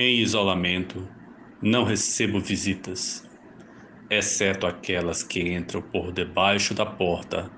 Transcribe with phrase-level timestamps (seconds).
[0.00, 1.12] Em isolamento,
[1.60, 3.20] não recebo visitas,
[4.08, 7.50] exceto aquelas que entram por debaixo da porta,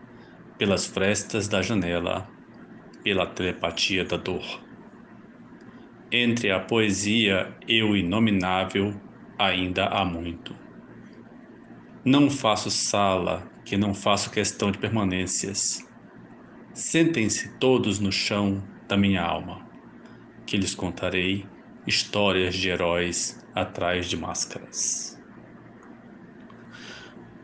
[0.57, 2.35] pelas frestas da janela,
[3.05, 4.67] pela telepatia da dor.
[6.11, 8.99] Entre a poesia e o inominável,
[9.39, 10.57] ainda há muito.
[12.07, 15.79] Não faço sala, que não faço questão de permanências.
[16.73, 19.69] Sentem-se todos no chão da minha alma,
[20.47, 21.50] que lhes contarei
[21.87, 25.21] histórias de heróis atrás de máscaras.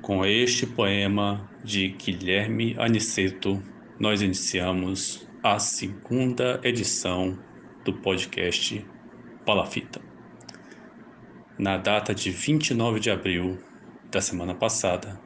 [0.03, 3.63] Com este poema de Guilherme Aniceto,
[3.99, 7.39] nós iniciamos a segunda edição
[7.85, 8.85] do podcast
[9.45, 10.01] Palafita.
[11.59, 13.59] Na data de 29 de abril
[14.11, 15.21] da semana passada,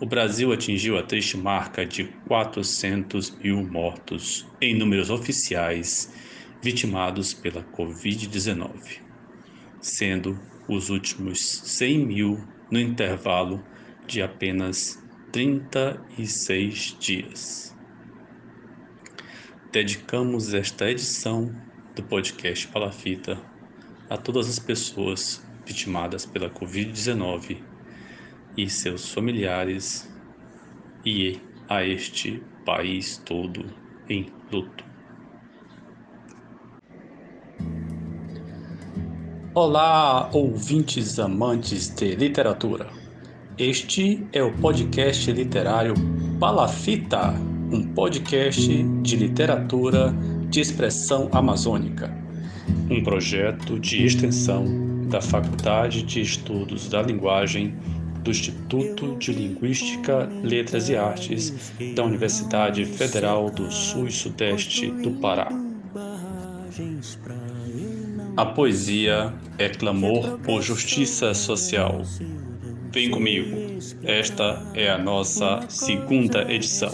[0.00, 6.12] o Brasil atingiu a triste marca de 400 mil mortos em números oficiais
[6.62, 9.00] vitimados pela Covid-19,
[9.80, 13.64] sendo os últimos 100 mil no intervalo
[14.06, 15.02] de apenas
[15.32, 17.76] 36 dias.
[19.70, 21.54] Dedicamos esta edição
[21.94, 23.38] do podcast Palafita
[24.08, 27.62] a todas as pessoas vitimadas pela Covid-19
[28.56, 30.10] e seus familiares
[31.04, 33.66] e a este país todo
[34.08, 34.87] em luto.
[39.60, 42.86] Olá, ouvintes amantes de literatura.
[43.58, 45.94] Este é o podcast literário
[46.38, 47.34] Palafita,
[47.72, 48.68] um podcast
[49.02, 50.14] de literatura
[50.48, 52.08] de expressão amazônica,
[52.88, 54.64] um projeto de extensão
[55.08, 57.74] da Faculdade de Estudos da Linguagem
[58.22, 65.10] do Instituto de Linguística, Letras e Artes da Universidade Federal do Sul e Sudeste do
[65.20, 65.48] Pará.
[68.38, 72.02] A poesia é clamor por justiça social.
[72.92, 73.56] Vem comigo,
[74.04, 76.92] esta é a nossa segunda edição.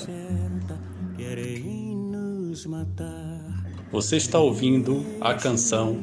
[3.92, 5.98] Você está ouvindo a canção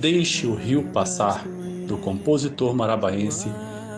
[0.00, 1.46] Deixe o Rio Passar,
[1.86, 3.48] do compositor marabaense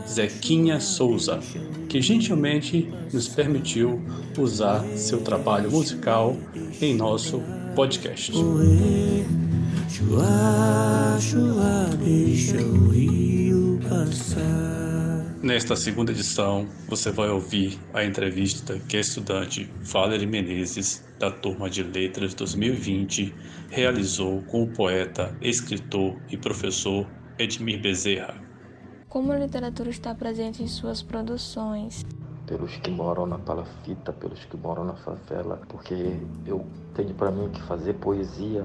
[0.06, 1.40] Zequinha Souza,
[1.88, 3.98] que gentilmente nos permitiu
[4.38, 6.36] usar seu trabalho musical
[6.82, 7.40] em nosso
[7.74, 8.30] podcast.
[9.92, 15.36] Chua, chua, deixa o rio passar.
[15.42, 21.68] Nesta segunda edição, você vai ouvir a entrevista que a estudante Valerie Menezes, da turma
[21.68, 23.34] de Letras 2020,
[23.68, 27.06] realizou com o poeta, escritor e professor
[27.38, 28.42] Edmir Bezerra.
[29.10, 32.02] Como a literatura está presente em suas produções?
[32.46, 37.48] pelos que moram na palafita, pelos que moram na favela, porque eu tenho para mim
[37.50, 38.64] que fazer poesia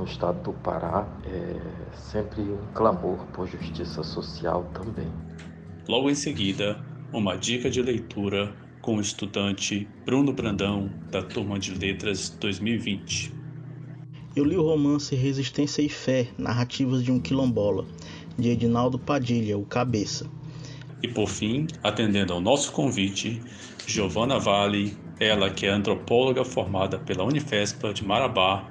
[0.00, 1.60] no estado do Pará é
[1.94, 5.08] sempre um clamor por justiça social também.
[5.86, 11.74] Logo em seguida, uma dica de leitura com o estudante Bruno Brandão, da turma de
[11.74, 13.34] Letras 2020.
[14.34, 17.84] Eu li o romance Resistência e Fé, Narrativas de um Quilombola,
[18.38, 20.26] de Edinaldo Padilha, o Cabeça.
[21.02, 23.42] E por fim, atendendo ao nosso convite,
[23.86, 28.70] Giovana Vale, ela que é antropóloga formada pela Unifespa de Marabá,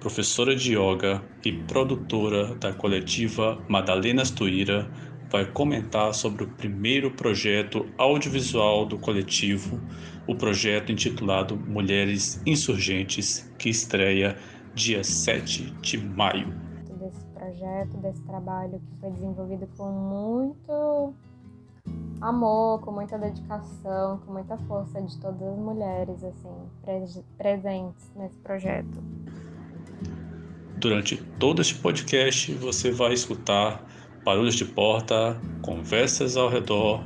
[0.00, 4.88] professora de yoga e produtora da coletiva Madalenas Tuíra,
[5.30, 9.80] vai comentar sobre o primeiro projeto audiovisual do coletivo,
[10.26, 14.36] o projeto intitulado Mulheres Insurgentes, que estreia
[14.74, 16.48] dia 7 de maio.
[16.98, 21.12] Desse projeto, desse trabalho que foi desenvolvido com muito
[22.20, 29.02] amor, com muita dedicação, com muita força de todas as mulheres assim presentes nesse projeto.
[30.78, 33.84] Durante todo este podcast, você vai escutar
[34.24, 37.04] barulhos de porta, conversas ao redor,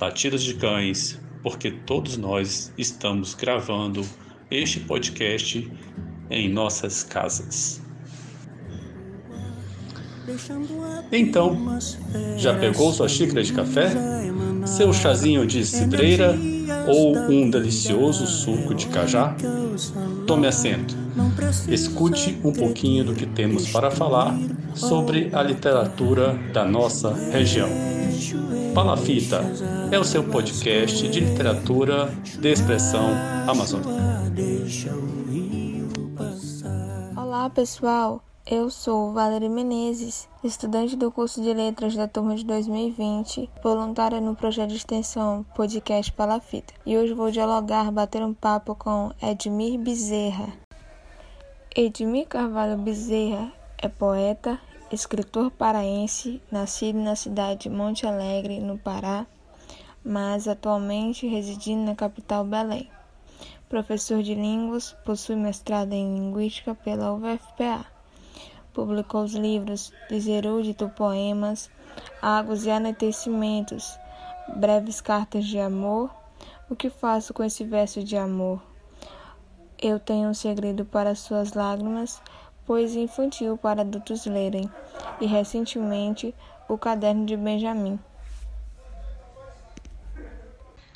[0.00, 4.02] latidos de cães, porque todos nós estamos gravando
[4.50, 5.68] este podcast
[6.30, 7.87] em nossas casas.
[11.10, 11.78] Então,
[12.36, 13.90] já pegou sua xícara de café?
[14.66, 16.36] Seu chazinho de cidreira
[16.86, 19.34] ou um delicioso suco de cajá?
[20.26, 20.96] Tome assento.
[21.68, 24.36] Escute um pouquinho do que temos para falar
[24.74, 27.68] sobre a literatura da nossa região.
[28.74, 29.44] Palafita
[29.90, 33.10] é o seu podcast de literatura de expressão
[33.46, 33.90] amazônica.
[37.16, 38.27] Olá, pessoal.
[38.50, 44.34] Eu sou Valerie Menezes, estudante do curso de Letras da turma de 2020, voluntária no
[44.34, 46.72] projeto de extensão Podcast Palafita.
[46.86, 50.50] E hoje vou dialogar, bater um papo com Edmir Bezerra.
[51.76, 54.58] Edmir Carvalho Bezerra é poeta,
[54.90, 59.26] escritor paraense, nascido na cidade de Monte Alegre, no Pará,
[60.02, 62.88] mas atualmente residindo na capital Belém.
[63.68, 67.97] Professor de línguas, possui mestrado em linguística pela UFPA.
[68.78, 71.68] Publicou os livros Deserúdito Poemas,
[72.22, 73.98] Águas e Anoitecimentos,
[74.54, 76.08] Breves Cartas de Amor.
[76.70, 78.62] O que faço com esse verso de amor?
[79.82, 82.22] Eu tenho um segredo para suas lágrimas,
[82.64, 84.70] poesia infantil para adultos lerem,
[85.20, 86.32] e recentemente
[86.68, 87.98] o caderno de Benjamin.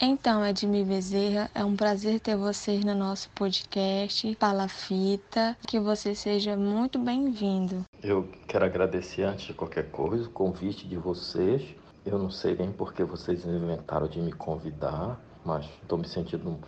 [0.05, 5.57] Então, Edmir Bezerra, é um prazer ter você no nosso podcast Palafita.
[5.65, 7.85] Que você seja muito bem-vindo.
[8.03, 11.63] Eu quero agradecer antes de qualquer coisa o convite de vocês.
[12.05, 16.59] Eu não sei nem por que vocês inventaram de me convidar, mas estou me sentindo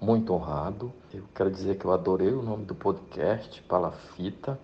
[0.00, 0.92] muito honrado.
[1.12, 4.56] Eu quero dizer que eu adorei o nome do podcast, Palafita.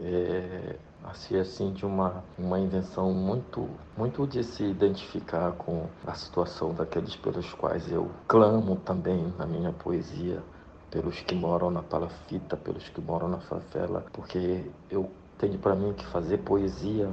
[0.00, 0.74] É,
[1.06, 7.16] assim, assim de uma, uma invenção muito, muito de se identificar com a situação daqueles
[7.16, 10.42] pelos quais eu clamo também na minha poesia,
[10.90, 15.92] pelos que moram na palafita, pelos que moram na favela, porque eu tenho para mim
[15.92, 17.08] que fazer poesia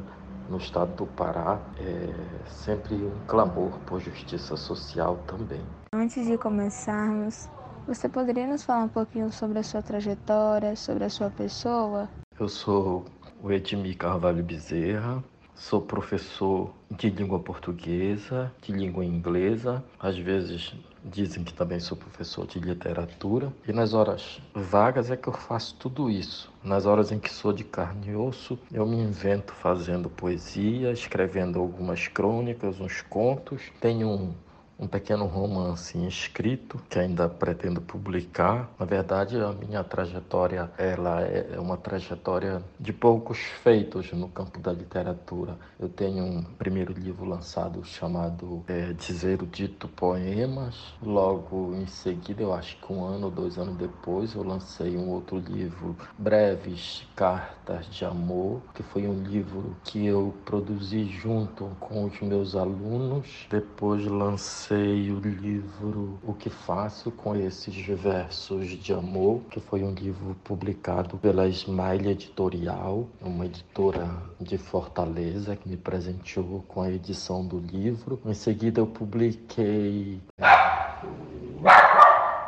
[0.49, 5.61] no estado do Pará é sempre um clamor por justiça social também.
[5.93, 7.47] Antes de começarmos,
[7.87, 12.09] você poderia nos falar um pouquinho sobre a sua trajetória, sobre a sua pessoa?
[12.39, 13.05] Eu sou
[13.43, 15.21] o Edmir Carvalho Bezerra,
[15.53, 20.73] sou professor de língua portuguesa, de língua inglesa, às vezes
[21.03, 25.75] dizem que também sou professor de literatura, e nas horas vagas é que eu faço
[25.75, 26.49] tudo isso.
[26.63, 31.59] Nas horas em que sou de carne e osso, eu me invento fazendo poesia, escrevendo
[31.59, 33.63] algumas crônicas, uns contos.
[33.81, 34.33] Tenho um
[34.79, 38.69] um pequeno romance escrito que ainda pretendo publicar.
[38.79, 44.71] Na verdade, a minha trajetória ela é uma trajetória de poucos feitos no campo da
[44.71, 45.57] literatura.
[45.79, 50.93] Eu tenho um primeiro livro lançado chamado é, Dizer o Dito Poemas.
[51.01, 55.09] Logo em seguida, eu acho que um ano ou dois anos depois, eu lancei um
[55.09, 62.05] outro livro, Breves Cartas de Amor, que foi um livro que eu produzi junto com
[62.05, 63.47] os meus alunos.
[63.49, 69.83] Depois lancei lancei o livro O que Faço com esses versos de amor, que foi
[69.83, 74.07] um livro publicado pela Smile Editorial, uma editora
[74.39, 78.21] de Fortaleza que me presenteou com a edição do livro.
[78.25, 80.21] Em seguida eu publiquei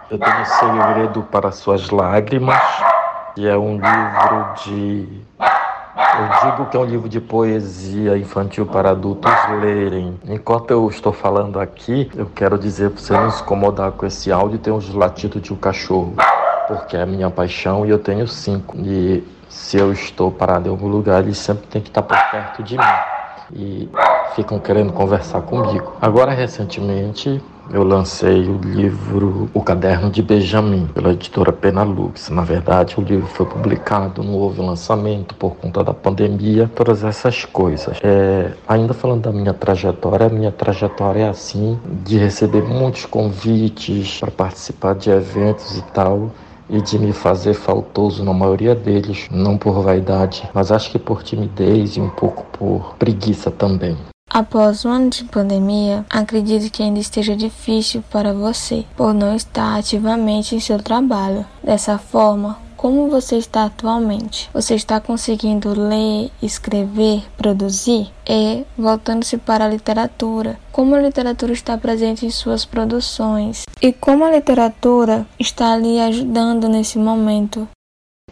[0.09, 2.61] Eu tenho segredo para suas lágrimas,
[3.33, 5.24] que é um livro de
[5.95, 9.31] eu digo que é um livro de poesia infantil para adultos
[9.61, 10.19] lerem.
[10.27, 14.31] Enquanto eu estou falando aqui, eu quero dizer para você não se incomodar com esse
[14.31, 16.13] áudio, tem os latidos de um cachorro,
[16.67, 18.77] porque é a minha paixão e eu tenho cinco.
[18.77, 22.61] E se eu estou parado em algum lugar, eles sempre têm que estar por perto
[22.61, 22.83] de mim.
[23.53, 23.89] E
[24.35, 25.93] ficam querendo conversar comigo.
[26.01, 32.29] Agora, recentemente, eu lancei o livro O Caderno de Benjamin, pela editora Penalux.
[32.29, 37.45] Na verdade, o livro foi publicado, não houve lançamento por conta da pandemia, todas essas
[37.45, 37.97] coisas.
[38.03, 44.19] É, ainda falando da minha trajetória, a minha trajetória é assim, de receber muitos convites
[44.19, 46.31] para participar de eventos e tal
[46.69, 51.21] e de me fazer faltoso na maioria deles, não por vaidade, mas acho que por
[51.23, 53.95] timidez e um pouco por preguiça também.
[54.35, 59.77] Após um ano de pandemia, acredito que ainda esteja difícil para você, por não estar
[59.77, 61.45] ativamente em seu trabalho.
[61.63, 64.49] Dessa forma, como você está atualmente?
[64.53, 68.11] Você está conseguindo ler, escrever, produzir?
[68.27, 73.63] E, voltando-se para a literatura, como a literatura está presente em suas produções?
[73.81, 77.65] E como a literatura está lhe ajudando nesse momento?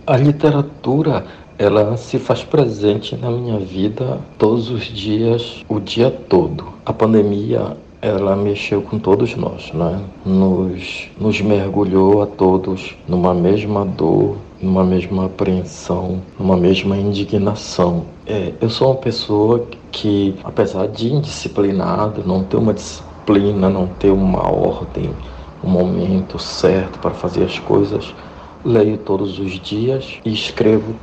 [0.06, 1.26] A literatura
[1.64, 6.66] ela se faz presente na minha vida todos os dias, o dia todo.
[6.86, 10.02] A pandemia ela mexeu com todos nós, né?
[10.26, 18.04] Nos, nos mergulhou a todos numa mesma dor, numa mesma apreensão, numa mesma indignação.
[18.28, 24.10] É, eu sou uma pessoa que, apesar de indisciplinado, não ter uma disciplina, não ter
[24.10, 25.12] uma ordem,
[25.64, 28.14] um momento certo para fazer as coisas,
[28.66, 30.94] leio todos os dias e escrevo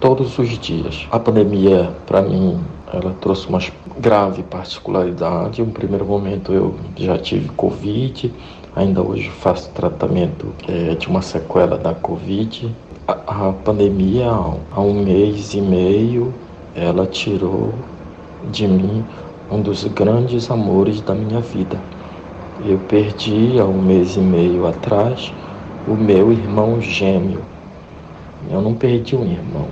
[0.00, 1.06] todos os dias.
[1.10, 2.60] A pandemia, para mim,
[2.92, 3.60] ela trouxe uma
[3.98, 5.62] grave particularidade.
[5.62, 8.32] No primeiro momento eu já tive Covid,
[8.76, 12.74] ainda hoje faço tratamento é, de uma sequela da Covid.
[13.06, 16.32] A, a pandemia, há um mês e meio,
[16.74, 17.74] ela tirou
[18.50, 19.04] de mim
[19.50, 21.78] um dos grandes amores da minha vida.
[22.64, 25.32] Eu perdi há um mês e meio atrás
[25.86, 27.42] o meu irmão gêmeo.
[28.50, 29.68] Eu não perdi um irmão,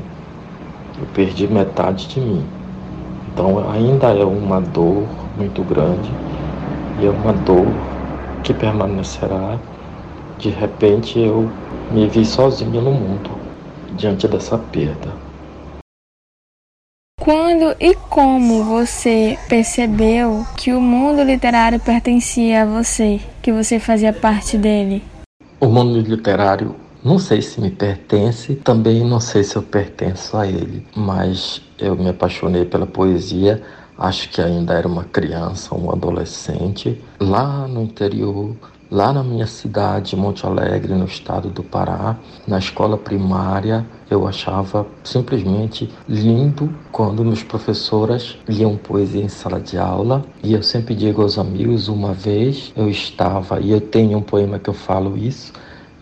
[0.98, 2.44] eu perdi metade de mim.
[3.32, 6.10] Então ainda é uma dor muito grande
[7.00, 7.66] e é uma dor
[8.42, 9.58] que permanecerá.
[10.38, 11.50] De repente eu
[11.90, 13.30] me vi sozinho no mundo
[13.96, 15.26] diante dessa perda.
[17.20, 24.12] Quando e como você percebeu que o mundo literário pertencia a você, que você fazia
[24.12, 25.02] parte dele?
[25.58, 30.44] O mundo literário não sei se me pertence, também não sei se eu pertenço a
[30.44, 33.62] ele, mas eu me apaixonei pela poesia,
[33.96, 38.56] acho que ainda era uma criança, um adolescente, lá no interior,
[38.90, 44.84] lá na minha cidade, Monte Alegre, no estado do Pará, na escola primária, eu achava
[45.04, 50.24] simplesmente lindo quando meus professoras liam poesia em sala de aula.
[50.42, 54.58] E eu sempre digo aos amigos, uma vez eu estava, e eu tenho um poema
[54.58, 55.52] que eu falo isso,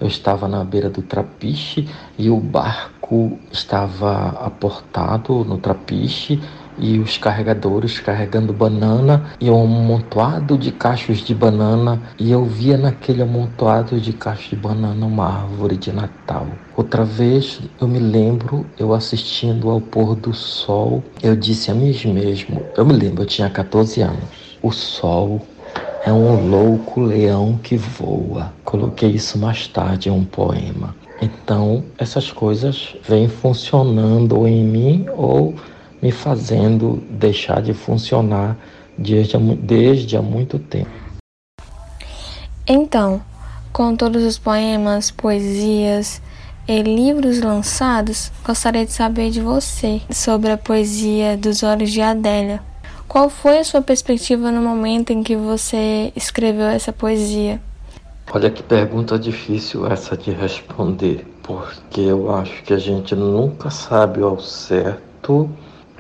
[0.00, 6.40] eu estava na beira do trapiche e o barco estava aportado no trapiche
[6.78, 12.76] e os carregadores carregando banana e um amontoado de cachos de banana e eu via
[12.76, 16.46] naquele amontoado de cachos de banana uma árvore de Natal.
[16.76, 21.94] Outra vez eu me lembro eu assistindo ao pôr do sol, eu disse a mim
[22.06, 24.58] mesmo, eu me lembro, eu tinha 14 anos.
[24.62, 25.46] O sol
[26.04, 28.52] é um louco leão que voa.
[28.62, 30.94] Coloquei isso mais tarde em um poema.
[31.22, 35.54] Então, essas coisas vêm funcionando em mim ou
[36.02, 38.58] me fazendo deixar de funcionar
[38.98, 40.90] desde, desde há muito tempo.
[42.66, 43.22] Então,
[43.72, 46.20] com todos os poemas, poesias
[46.68, 52.73] e livros lançados, gostaria de saber de você sobre a poesia dos Olhos de Adélia.
[53.14, 57.62] Qual foi a sua perspectiva no momento em que você escreveu essa poesia?
[58.32, 64.20] Olha que pergunta difícil essa de responder, porque eu acho que a gente nunca sabe
[64.20, 65.48] ao certo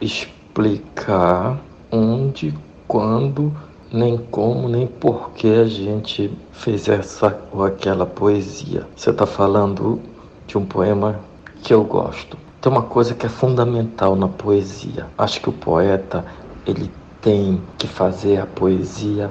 [0.00, 1.56] explicar
[1.88, 2.52] onde,
[2.88, 3.56] quando,
[3.92, 8.88] nem como, nem por que a gente fez essa ou aquela poesia.
[8.96, 10.02] Você está falando
[10.48, 11.20] de um poema
[11.62, 12.36] que eu gosto.
[12.60, 15.06] Tem uma coisa que é fundamental na poesia.
[15.16, 16.24] Acho que o poeta
[16.66, 16.90] ele
[17.24, 19.30] tem que fazer a poesia,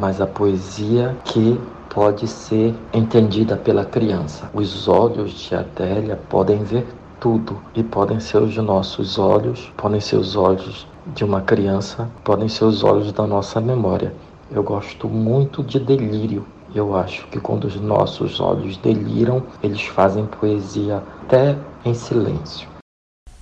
[0.00, 4.50] mas a poesia que pode ser entendida pela criança.
[4.54, 6.86] Os olhos de Adélia podem ver
[7.20, 12.48] tudo e podem ser os nossos olhos, podem ser os olhos de uma criança, podem
[12.48, 14.14] ser os olhos da nossa memória.
[14.50, 16.46] Eu gosto muito de delírio.
[16.74, 22.66] Eu acho que quando os nossos olhos deliram, eles fazem poesia até em silêncio.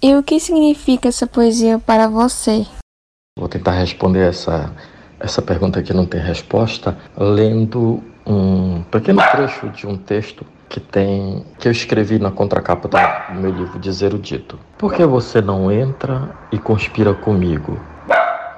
[0.03, 2.67] E o que significa essa poesia para você?
[3.37, 4.73] Vou tentar responder essa,
[5.19, 11.45] essa pergunta que não tem resposta, lendo um pequeno trecho de um texto que tem
[11.59, 14.57] que eu escrevi na contracapa do meu livro Dizer o Dito.
[14.79, 17.77] Por que você não entra e conspira comigo?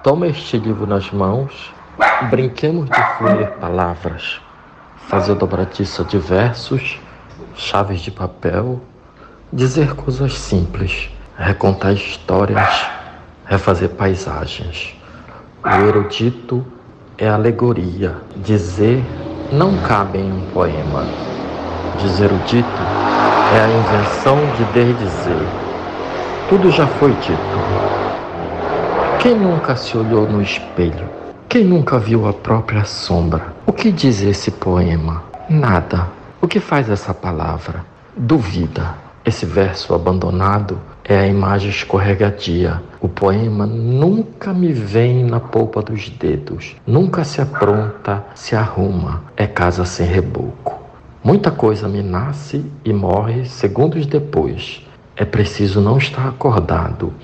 [0.03, 1.73] Toma este livro nas mãos,
[2.29, 4.43] brinquemos de fluir palavras,
[5.09, 7.01] fazer dobradiça de versos,
[7.55, 8.79] chaves de papel,
[9.51, 12.95] dizer coisas simples, recontar histórias
[13.47, 14.95] refazer paisagens.
[15.65, 16.65] O erudito
[17.17, 18.17] é alegoria.
[18.37, 19.03] Dizer
[19.53, 21.07] não cabe em um poema.
[21.99, 22.67] Dizer o dito
[23.55, 25.47] é a invenção de desdizer.
[26.49, 27.37] Tudo já foi dito.
[29.21, 31.09] Quem nunca se olhou no espelho?
[31.49, 33.55] Quem nunca viu a própria sombra?
[33.67, 35.23] O que diz esse poema?
[35.49, 36.09] Nada.
[36.41, 37.85] O que faz essa palavra?
[38.17, 38.95] Duvida.
[39.25, 42.83] Esse verso abandonado é a imagem escorregadia.
[43.01, 49.47] O poema nunca me vem na polpa dos dedos, nunca se apronta, se arruma, é
[49.47, 50.83] casa sem reboco.
[51.23, 54.85] Muita coisa me nasce e morre segundos depois.
[55.15, 57.15] É preciso não estar acordado.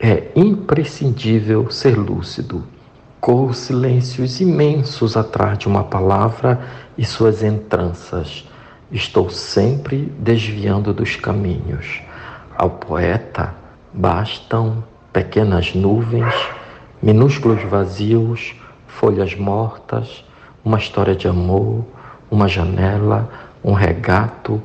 [0.00, 2.64] É imprescindível ser lúcido.
[3.20, 6.60] Corro silêncios imensos atrás de uma palavra
[6.96, 8.48] e suas entranças
[8.90, 12.00] Estou sempre desviando dos caminhos.
[12.58, 13.54] Ao poeta
[13.94, 16.34] bastam pequenas nuvens,
[17.00, 18.52] minúsculos vazios,
[18.88, 20.24] folhas mortas,
[20.64, 21.84] uma história de amor,
[22.28, 23.30] uma janela,
[23.62, 24.60] um regato,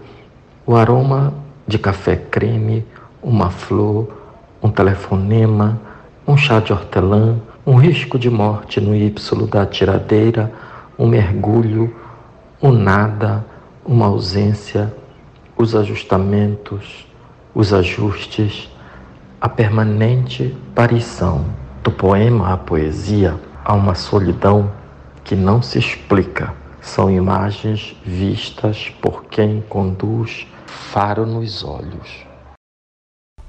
[0.65, 1.35] o aroma
[1.67, 2.83] de café creme,
[3.21, 4.12] uma flor,
[4.59, 5.79] um telefonema,
[6.27, 10.51] um chá de hortelã, um risco de morte no Y da tiradeira,
[10.97, 11.95] um mergulho,
[12.59, 13.45] um nada,
[13.85, 14.91] uma ausência,
[15.55, 17.12] os ajustamentos,
[17.53, 18.69] os ajustes,
[19.39, 21.45] a permanente parição.
[21.83, 24.72] Do poema à poesia há uma solidão
[25.24, 26.53] que não se explica.
[26.81, 32.33] São imagens vistas por quem conduz faro nos olhos.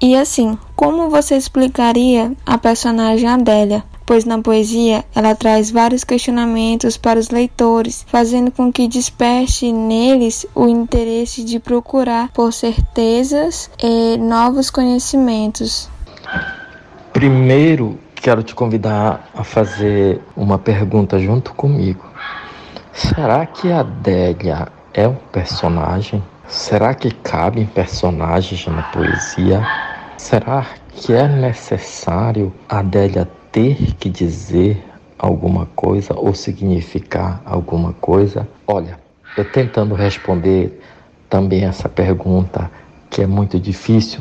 [0.01, 3.85] E assim, como você explicaria a personagem Adélia?
[4.07, 10.47] Pois na poesia ela traz vários questionamentos para os leitores, fazendo com que desperte neles
[10.55, 15.89] o interesse de procurar por certezas e novos conhecimentos.
[17.15, 22.05] Primeiro, quero te convidar a fazer uma pergunta junto comigo.
[22.93, 26.23] Será que a Adélia é um personagem?
[26.49, 29.63] Será que cabem personagens na poesia?
[30.19, 34.85] Será que é necessário Adélia ter que dizer
[35.19, 38.47] alguma coisa ou significar alguma coisa?
[38.67, 38.99] Olha,
[39.37, 40.81] eu tentando responder
[41.31, 42.71] também essa pergunta,
[43.09, 44.21] que é muito difícil,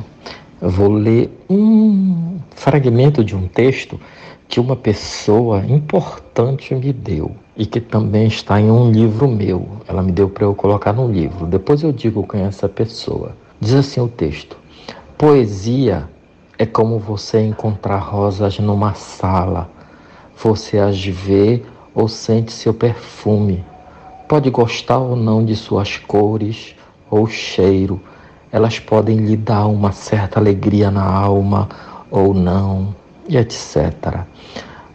[0.61, 3.99] vou ler um fragmento de um texto
[4.47, 9.67] que uma pessoa importante me deu e que também está em um livro meu.
[9.87, 11.45] Ela me deu para eu colocar num livro.
[11.45, 13.35] Depois eu digo quem é essa pessoa.
[13.59, 14.57] Diz assim o texto:
[15.17, 16.09] Poesia
[16.57, 19.69] é como você encontrar rosas numa sala.
[20.35, 21.61] Você as vê
[21.93, 23.63] ou sente seu perfume.
[24.27, 26.75] Pode gostar ou não de suas cores
[27.09, 28.01] ou cheiro.
[28.51, 31.69] Elas podem lhe dar uma certa alegria na alma
[32.09, 32.95] ou não,
[33.27, 34.25] e etc.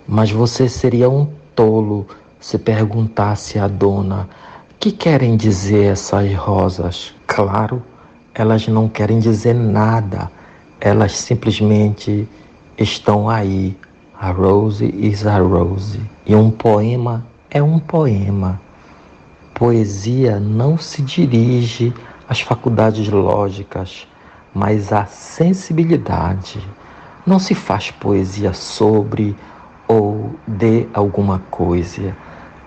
[0.06, 2.06] Mas você seria um tolo
[2.40, 4.28] se perguntasse à dona:
[4.78, 7.14] que querem dizer essas rosas?
[7.26, 7.82] Claro,
[8.34, 10.30] elas não querem dizer nada,
[10.80, 12.28] elas simplesmente
[12.76, 13.76] estão aí.
[14.20, 16.00] A rose is a rose.
[16.26, 18.60] E um poema é um poema.
[19.54, 21.92] Poesia não se dirige
[22.28, 24.08] às faculdades lógicas,
[24.52, 26.60] mas à sensibilidade.
[27.24, 29.36] Não se faz poesia sobre
[29.86, 32.14] ou de alguma coisa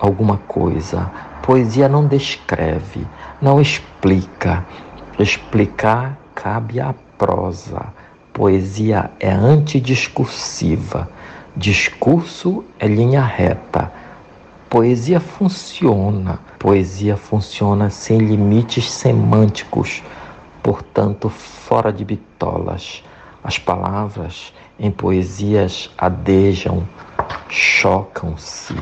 [0.02, 1.10] alguma coisa.
[1.44, 3.06] Poesia não descreve,
[3.40, 4.66] não explica.
[5.20, 7.94] Explicar cabe à prosa.
[8.34, 11.08] Poesia é antidiscursiva.
[11.56, 13.92] Discurso é linha reta.
[14.68, 16.40] Poesia funciona.
[16.58, 20.02] Poesia funciona sem limites semânticos,
[20.64, 23.04] portanto, fora de bitolas.
[23.44, 26.88] As palavras em poesias adejam,
[27.50, 28.76] chocam-se,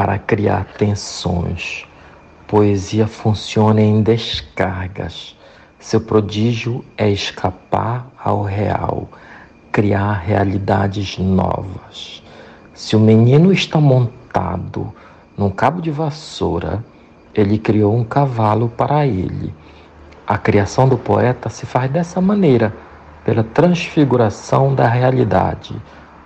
[0.00, 1.86] para criar tensões.
[2.48, 5.36] Poesia funciona em descargas.
[5.78, 9.10] Seu prodígio é escapar ao real,
[9.70, 12.22] criar realidades novas.
[12.72, 14.90] Se o menino está montado
[15.36, 16.82] num cabo de vassoura,
[17.34, 19.52] ele criou um cavalo para ele.
[20.26, 22.74] A criação do poeta se faz dessa maneira,
[23.22, 25.76] pela transfiguração da realidade.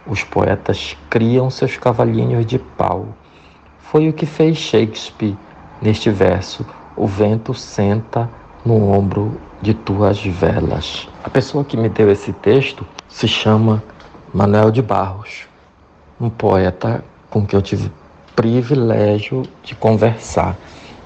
[0.07, 3.09] Os poetas criam seus cavalinhos de pau
[3.95, 5.37] foi o que fez Shakespeare
[5.81, 8.29] neste verso: O vento senta
[8.67, 11.09] no ombro de tuas velas.
[11.23, 13.81] A pessoa que me deu esse texto se chama
[14.35, 15.47] Manuel de Barros,
[16.21, 17.93] um poeta com quem eu tive
[18.35, 20.57] privilégio de conversar.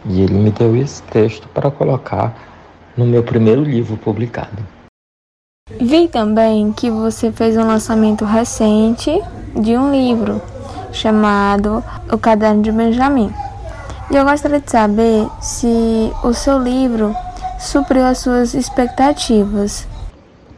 [0.06, 2.34] E ele me deu esse texto para colocar
[2.96, 4.64] no meu primeiro livro publicado.
[5.78, 9.20] Vi também que você fez um lançamento recente
[9.54, 10.40] de um livro
[10.92, 13.32] chamado O Caderno de Benjamin.
[14.10, 17.14] E eu gostaria de saber se o seu livro
[17.58, 19.86] supriu as suas expectativas.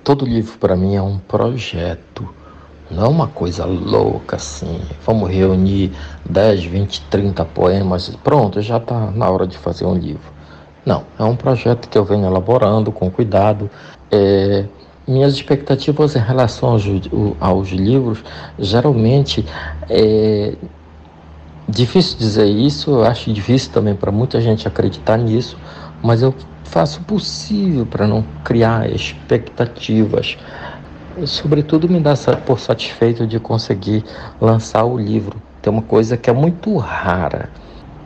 [0.05, 2.29] Todo livro para mim é um projeto,
[2.91, 4.81] não é uma coisa louca assim.
[5.05, 5.93] Vamos reunir
[6.29, 10.41] 10, 20, 30 poemas, pronto, já está na hora de fazer um livro.
[10.85, 13.71] Não, é um projeto que eu venho elaborando com cuidado.
[14.11, 14.65] É,
[15.11, 16.85] minhas expectativas em relação aos,
[17.41, 18.23] aos livros,
[18.59, 19.45] geralmente,
[19.89, 20.55] é
[21.69, 25.57] difícil dizer isso, eu acho difícil também para muita gente acreditar nisso,
[26.03, 30.39] mas eu faço o possível para não criar expectativas.
[31.27, 32.15] Sobretudo me dá
[32.47, 34.05] por satisfeito de conseguir
[34.41, 35.37] lançar o livro.
[35.61, 37.51] Tem uma coisa que é muito rara.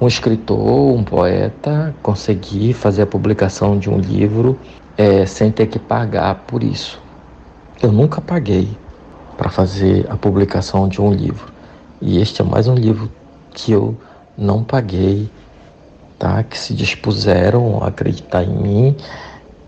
[0.00, 4.58] Um escritor, um poeta conseguir fazer a publicação de um livro
[4.96, 7.00] é, sem ter que pagar por isso.
[7.82, 8.68] Eu nunca paguei
[9.36, 11.52] para fazer a publicação de um livro.
[12.00, 13.10] E este é mais um livro
[13.52, 13.96] que eu
[14.36, 15.28] não paguei,
[16.18, 16.42] tá?
[16.42, 18.96] Que se dispuseram a acreditar em mim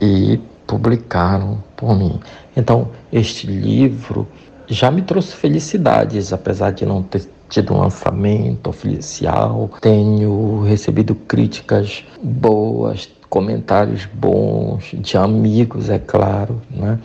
[0.00, 2.20] e publicaram por mim.
[2.56, 4.26] Então, este livro
[4.68, 9.70] já me trouxe felicidades, apesar de não ter tido um lançamento oficial.
[9.80, 16.60] Tenho recebido críticas boas, comentários bons, de amigos, é claro.
[16.70, 16.98] Né?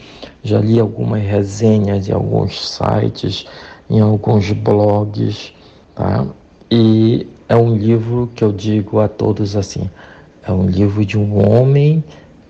[0.43, 3.45] Já li algumas resenhas em alguns sites,
[3.89, 5.53] em alguns blogs,
[5.95, 6.27] tá?
[6.69, 9.89] E é um livro que eu digo a todos assim:
[10.47, 12.03] é um livro de um homem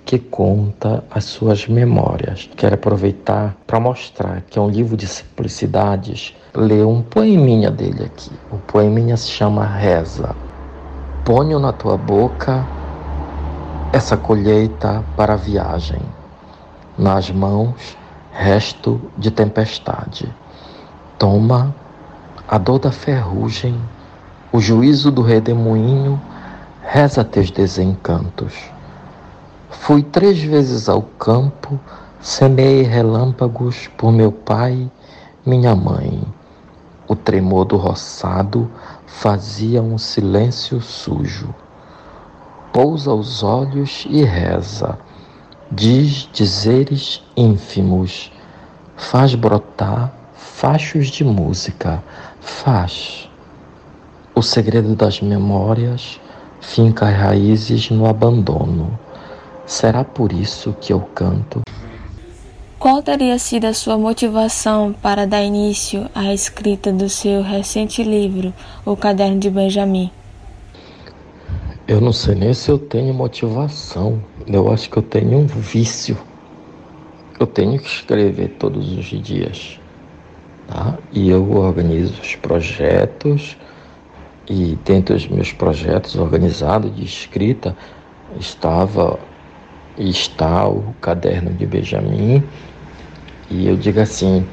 [0.04, 2.48] que conta as suas memórias.
[2.56, 6.34] Quero aproveitar para mostrar que é um livro de simplicidades.
[6.54, 8.30] Ler um poeminha dele aqui.
[8.50, 10.36] O poeminha se chama Reza.
[11.24, 12.68] Ponho na tua boca
[13.92, 16.00] essa colheita para a viagem.
[16.96, 17.96] Nas mãos,
[18.32, 20.34] resto de tempestade.
[21.18, 21.74] Toma
[22.48, 23.78] a dor da ferrugem,
[24.50, 26.18] o juízo do redemoinho,
[26.82, 28.54] reza teus desencantos.
[29.68, 31.78] Fui três vezes ao campo,
[32.18, 34.90] semeei relâmpagos por meu pai,
[35.44, 36.22] minha mãe.
[37.06, 38.70] O tremor do roçado
[39.06, 41.54] fazia um silêncio sujo.
[42.72, 44.98] Pousa os olhos e reza,
[45.70, 48.32] diz dizeres ínfimos,
[48.96, 52.02] faz brotar fachos de música,
[52.40, 53.28] faz.
[54.34, 56.18] O segredo das memórias
[56.62, 58.98] finca raízes no abandono.
[59.66, 61.60] Será por isso que eu canto?
[62.78, 68.54] Qual teria sido a sua motivação para dar início à escrita do seu recente livro,
[68.84, 70.10] O Caderno de Benjamin?
[71.86, 74.22] Eu não sei nem se eu tenho motivação.
[74.46, 76.16] Eu acho que eu tenho um vício.
[77.40, 79.80] Eu tenho que escrever todos os dias.
[80.68, 80.96] Tá?
[81.10, 83.56] E eu organizo os projetos
[84.48, 87.76] e dentro dos meus projetos organizados de escrita
[88.38, 89.18] estava
[89.96, 92.42] e está o caderno de Benjamin
[93.50, 94.44] e eu digo assim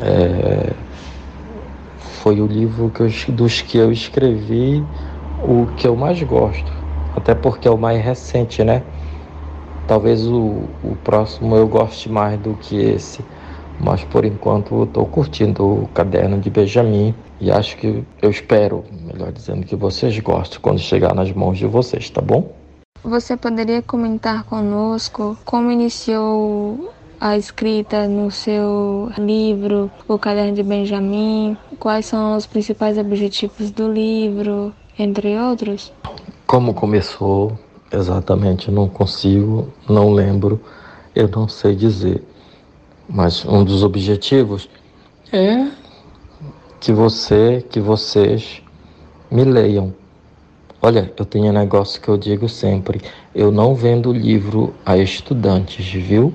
[0.00, 0.72] é,
[2.22, 4.82] foi o livro que eu, dos que eu escrevi
[5.42, 6.72] o que eu mais gosto
[7.16, 8.82] até porque é o mais recente né
[9.86, 13.24] talvez o, o próximo eu goste mais do que esse
[13.80, 18.84] mas por enquanto eu estou curtindo o caderno de Benjamin e acho que eu espero,
[18.90, 22.52] melhor dizendo, que vocês gostem quando chegar nas mãos de vocês, tá bom?
[23.04, 31.56] Você poderia comentar conosco como iniciou a escrita no seu livro, O Caderno de Benjamin?
[31.78, 35.92] Quais são os principais objetivos do livro, entre outros?
[36.46, 37.58] Como começou
[37.92, 40.60] exatamente, não consigo, não lembro,
[41.14, 42.22] eu não sei dizer.
[43.08, 44.68] Mas um dos objetivos
[45.32, 45.68] é
[46.80, 48.62] que você, que vocês
[49.30, 49.94] me leiam.
[50.80, 53.00] Olha, eu tenho um negócio que eu digo sempre:
[53.34, 56.32] eu não vendo livro a estudantes, viu?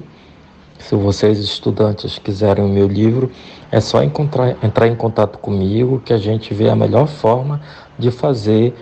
[0.79, 3.31] Se vocês, estudantes, quiserem o meu livro,
[3.71, 7.61] é só encontrar, entrar em contato comigo que a gente vê a melhor forma
[7.97, 8.73] de fazer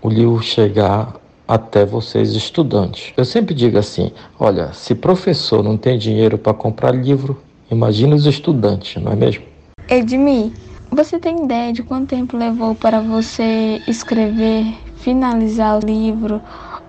[0.00, 1.14] o livro chegar
[1.46, 3.12] até vocês estudantes.
[3.16, 8.24] Eu sempre digo assim: olha, se professor não tem dinheiro para comprar livro, imagine os
[8.26, 9.44] estudantes, não é mesmo?
[9.88, 10.52] Edmi,
[10.90, 14.64] você tem ideia de quanto tempo levou para você escrever,
[14.96, 16.40] finalizar o livro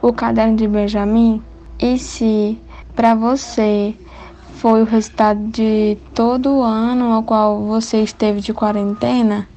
[0.02, 1.42] O Caderno de Benjamin?
[1.80, 2.60] E se
[2.96, 3.96] para você
[4.62, 9.48] foi o resultado de todo o ano ao qual você esteve de quarentena?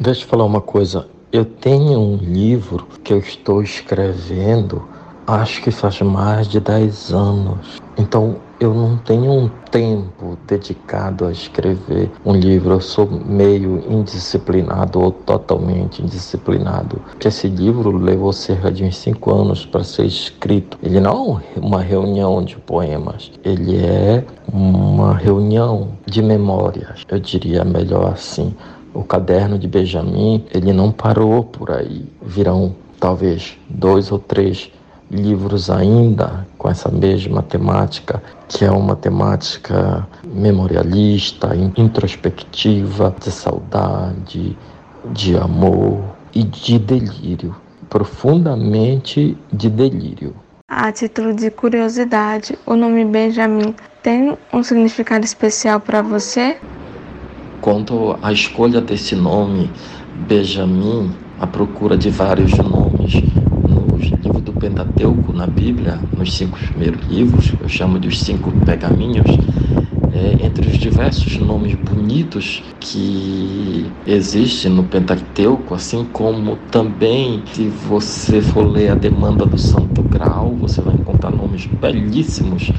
[0.00, 1.08] Deixa eu falar uma coisa.
[1.32, 4.88] Eu tenho um livro que eu estou escrevendo,
[5.26, 7.85] acho que faz mais de 10 anos.
[7.98, 12.74] Então eu não tenho um tempo dedicado a escrever um livro.
[12.74, 16.96] Eu sou meio indisciplinado ou totalmente indisciplinado.
[17.10, 20.78] Porque esse livro levou cerca de uns cinco anos para ser escrito.
[20.82, 23.30] Ele não é uma reunião de poemas.
[23.44, 27.02] Ele é uma reunião de memórias.
[27.08, 28.54] Eu diria melhor assim
[28.96, 32.06] o caderno de Benjamin, ele não parou por aí.
[32.22, 34.70] Virão talvez dois ou três
[35.10, 44.58] livros ainda com essa mesma temática, que é uma temática memorialista, introspectiva, de saudade,
[45.12, 46.02] de amor
[46.34, 47.54] e de delírio,
[47.88, 50.34] profundamente de delírio.
[50.68, 56.56] A título de curiosidade, o nome Benjamin tem um significado especial para você?
[57.60, 59.70] Quanto à escolha desse nome,
[60.28, 63.22] Benjamin, a procura de vários nomes
[64.66, 69.26] Pentateuco, na Bíblia, nos cinco primeiros livros, eu chamo de os cinco pergaminhos,
[70.12, 78.40] é, entre os diversos nomes bonitos que existem no Pentateuco, assim como também, se você
[78.40, 82.72] for ler a demanda do Santo Grau, você vai encontrar nomes belíssimos.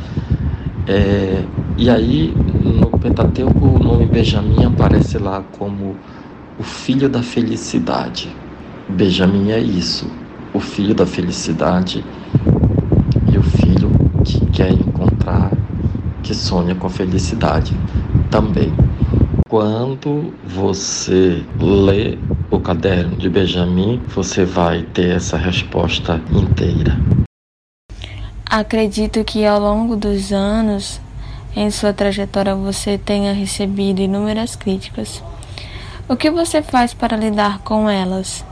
[0.86, 1.41] É,
[1.78, 5.95] e aí, no Pentateuco, o nome Benjamim aparece lá como
[6.60, 8.28] o filho da felicidade.
[8.89, 10.06] Benjamim é isso,
[10.54, 12.04] o filho da felicidade
[13.32, 13.90] e o filho
[14.24, 15.52] que quer encontrar,
[16.24, 17.76] que sonha com a felicidade
[18.30, 18.74] também.
[19.50, 22.18] Quando você lê
[22.52, 26.98] o caderno de Benjamin, você vai ter essa resposta inteira.
[28.50, 31.02] Acredito que ao longo dos anos,
[31.56, 35.22] em sua trajetória, você tenha recebido inúmeras críticas.
[36.08, 38.46] O que você faz para lidar com elas?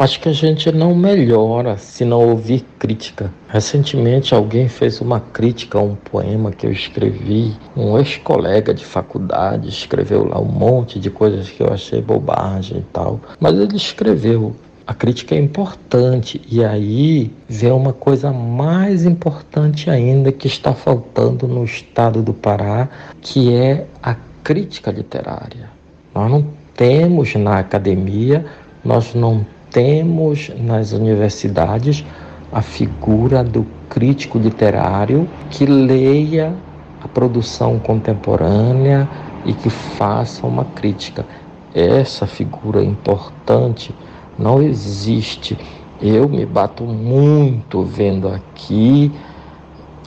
[0.00, 3.30] Acho que a gente não melhora se não ouvir crítica.
[3.50, 7.54] Recentemente alguém fez uma crítica a um poema que eu escrevi.
[7.76, 12.84] Um ex-colega de faculdade escreveu lá um monte de coisas que eu achei bobagem e
[12.94, 13.20] tal.
[13.38, 14.56] Mas ele escreveu.
[14.86, 21.46] A crítica é importante e aí vem uma coisa mais importante ainda que está faltando
[21.46, 22.88] no estado do Pará,
[23.20, 25.68] que é a crítica literária.
[26.14, 28.46] Nós não temos na academia,
[28.82, 32.04] nós não temos nas universidades
[32.52, 36.54] a figura do crítico literário que leia
[37.02, 39.08] a produção contemporânea
[39.46, 41.24] e que faça uma crítica.
[41.72, 43.94] Essa figura importante
[44.38, 45.56] não existe.
[46.02, 49.12] Eu me bato muito vendo aqui,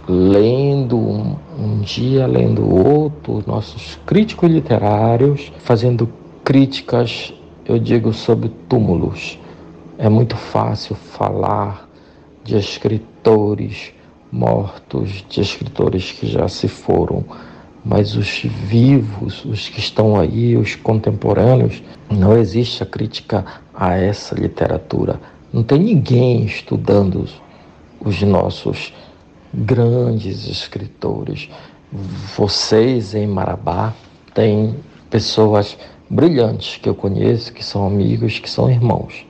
[0.07, 6.09] lendo um, um dia, lendo outro, nossos críticos literários fazendo
[6.43, 7.33] críticas,
[7.65, 9.39] eu digo, sobre túmulos
[10.03, 11.87] é muito fácil falar
[12.43, 13.93] de escritores
[14.29, 17.23] mortos, de escritores que já se foram,
[17.85, 24.35] mas os vivos, os que estão aí, os contemporâneos, não existe a crítica a essa
[24.35, 25.21] literatura.
[25.53, 27.25] Não tem ninguém estudando
[28.01, 28.93] os nossos
[29.53, 31.49] grandes escritores.
[32.35, 33.93] Vocês em Marabá
[34.33, 34.75] têm
[35.09, 35.77] pessoas
[36.09, 39.25] brilhantes que eu conheço, que são amigos, que são irmãos.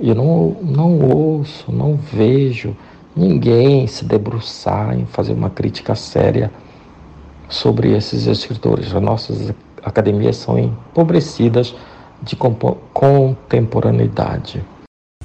[0.00, 2.76] Eu não, não ouço, não vejo
[3.16, 6.52] ninguém se debruçar em fazer uma crítica séria
[7.48, 8.94] sobre esses escritores.
[8.94, 11.74] As nossas academias são empobrecidas
[12.22, 14.62] de contemporaneidade.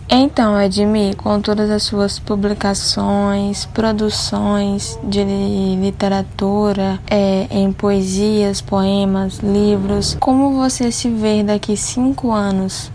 [0.10, 5.24] Então, Edmir, com todas as suas publicações, produções de
[5.80, 12.92] literatura, é, em poesias, poemas, livros, como você se vê daqui cinco anos?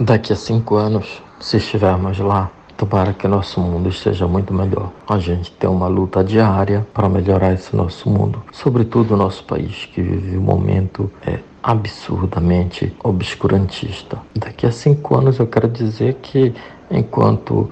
[0.00, 4.92] Daqui a cinco anos, se estivermos lá, tomara que nosso mundo esteja muito melhor.
[5.08, 9.86] A gente tem uma luta diária para melhorar esse nosso mundo, sobretudo o nosso país,
[9.92, 14.18] que vive um momento é, absurdamente obscurantista.
[14.36, 16.54] Daqui a cinco anos, eu quero dizer que,
[16.88, 17.68] enquanto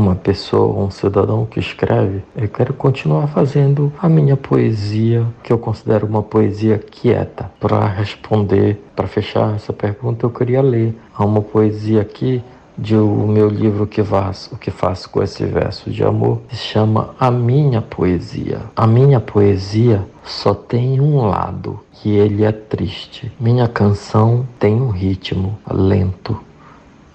[0.00, 5.58] uma pessoa, um cidadão que escreve, eu quero continuar fazendo a minha poesia, que eu
[5.58, 7.50] considero uma poesia quieta.
[7.60, 12.42] Para responder, para fechar essa pergunta, eu queria ler uma poesia aqui
[12.78, 16.56] de o meu livro que faço, o que faço com esse verso de amor, se
[16.56, 18.62] chama A Minha Poesia.
[18.74, 23.30] A minha poesia só tem um lado e ele é triste.
[23.38, 26.40] Minha canção tem um ritmo lento.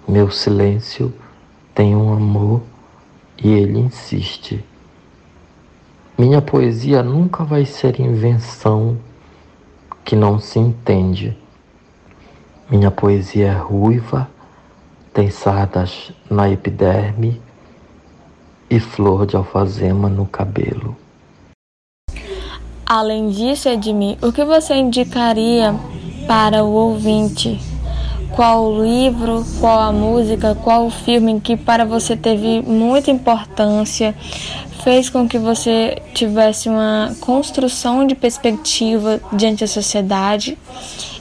[0.08, 1.12] Meu silêncio
[1.74, 2.62] tem um amor
[3.44, 4.64] e ele insiste.
[6.18, 8.98] Minha poesia nunca vai ser invenção
[10.04, 11.38] que não se entende.
[12.70, 14.30] Minha poesia é ruiva,
[15.14, 17.42] tem sardas na epiderme
[18.70, 20.96] e flor de alfazema no cabelo.
[22.86, 25.76] Além disso, Edmir, o que você indicaria
[26.28, 27.60] para o ouvinte
[28.36, 34.14] qual o livro, qual a música, qual o filme que para você teve muita importância,
[34.84, 40.58] fez com que você tivesse uma construção de perspectiva diante da sociedade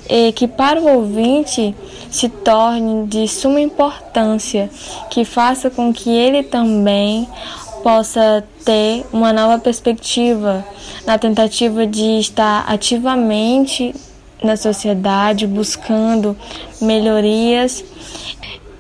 [0.09, 1.75] e que para o ouvinte
[2.11, 4.69] se torne de suma importância,
[5.09, 7.29] que faça com que ele também
[7.83, 10.65] possa ter uma nova perspectiva
[11.07, 13.95] na tentativa de estar ativamente
[14.45, 16.37] na sociedade, buscando
[16.81, 17.85] melhorias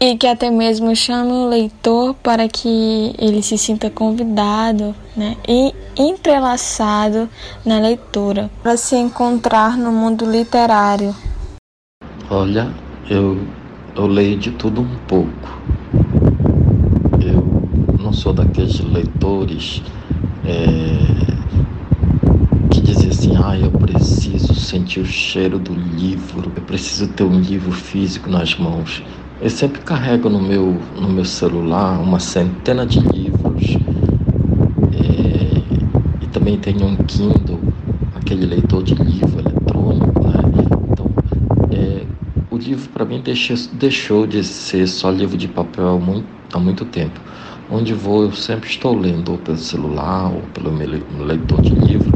[0.00, 5.72] e que até mesmo chame o leitor para que ele se sinta convidado né, e
[5.96, 7.29] entrelaçado
[7.64, 11.14] na leitura, para se encontrar no mundo literário.
[12.31, 12.72] Olha,
[13.09, 13.38] eu,
[13.96, 15.62] eu leio de tudo um pouco.
[17.20, 19.83] Eu não sou daqueles leitores
[20.46, 21.24] é,
[22.85, 27.70] dizia assim: ah, eu preciso sentir o cheiro do livro, eu preciso ter um livro
[27.70, 29.03] físico nas mãos.
[29.40, 33.77] Eu sempre carrego no meu, no meu celular uma centena de livros
[34.92, 37.61] é, e também tenho um Kindle,
[38.14, 40.20] aquele leitor de livro eletrônico.
[40.20, 40.40] Né?
[40.90, 41.07] Então,
[41.70, 42.03] é,
[42.50, 46.59] o livro para mim deixou, deixou de ser só livro de papel há muito, há
[46.59, 47.20] muito tempo.
[47.70, 52.12] Onde vou, eu sempre estou lendo, ou pelo celular, ou pelo meu leitor de livro,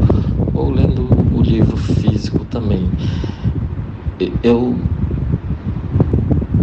[0.53, 2.91] ou lendo o livro físico também.
[4.43, 4.75] Eu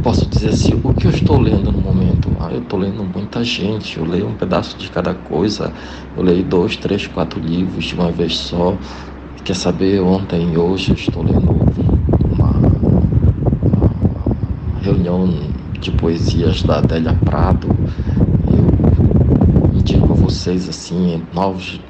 [0.03, 2.31] posso dizer assim, o que eu estou lendo no momento?
[2.39, 5.73] Ah, eu estou lendo muita gente, eu leio um pedaço de cada coisa,
[6.15, 8.77] eu leio dois, três, quatro livros de uma vez só.
[9.43, 11.51] Quer saber, ontem e hoje eu estou lendo
[12.31, 12.51] uma,
[13.63, 15.27] uma reunião
[15.81, 17.69] de poesias da Adélia Prado.
[18.47, 21.81] Eu indico a vocês assim, novos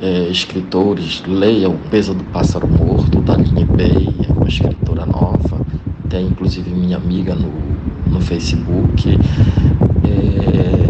[0.00, 5.60] é, escritores, leiam Peso do Pássaro Morto, da Aline Bey, é uma escritora nova,
[6.08, 7.52] tem inclusive minha amiga no,
[8.06, 9.18] no Facebook.
[10.04, 10.80] É,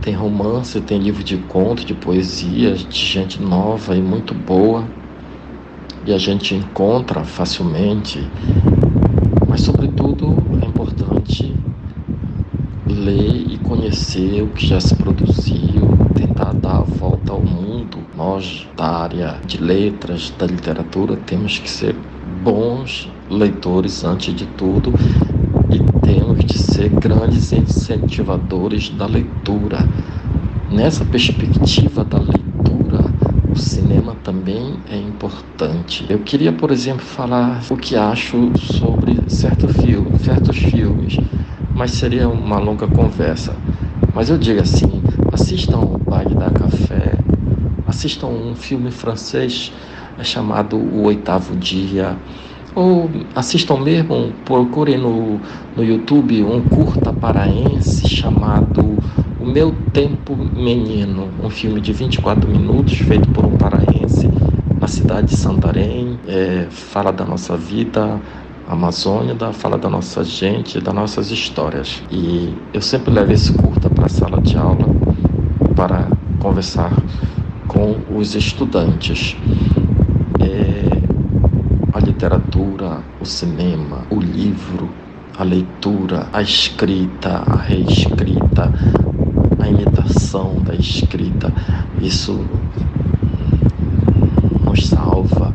[0.00, 4.84] tem romance, tem livro de conto, de poesia, de gente nova e muito boa.
[6.04, 8.28] E a gente encontra facilmente.
[9.48, 11.54] Mas, sobretudo, é importante
[12.86, 17.21] ler e conhecer o que já se produziu, tentar dar a volta.
[18.16, 21.94] Nós, da área de letras, da literatura, temos que ser
[22.42, 24.92] bons leitores antes de tudo
[25.70, 29.78] e temos de ser grandes incentivadores da leitura.
[30.70, 33.04] Nessa perspectiva da leitura,
[33.50, 36.06] o cinema também é importante.
[36.08, 41.18] Eu queria, por exemplo, falar o que acho sobre certo filme, certos filmes,
[41.74, 43.54] mas seria uma longa conversa.
[44.14, 47.21] Mas eu digo assim, assistam o Bagdá Café,
[47.92, 49.70] assistam um filme francês
[50.22, 52.16] chamado O Oitavo Dia,
[52.74, 55.38] ou assistam mesmo, procurem no,
[55.76, 58.98] no YouTube um curta paraense chamado
[59.38, 64.26] O Meu Tempo Menino, um filme de 24 minutos feito por um paraense
[64.80, 68.18] na cidade de Santarém, é, fala da nossa vida,
[68.66, 72.02] Amazônia, da, fala da nossa gente, das nossas histórias.
[72.10, 74.86] E eu sempre levo esse curta para a sala de aula
[75.76, 76.08] para
[76.40, 76.90] conversar
[77.72, 79.34] com os estudantes.
[80.40, 80.82] É,
[81.92, 84.90] a literatura, o cinema, o livro,
[85.38, 88.72] a leitura, a escrita, a reescrita,
[89.58, 91.52] a imitação da escrita,
[92.00, 92.44] isso
[94.64, 95.52] nos salva,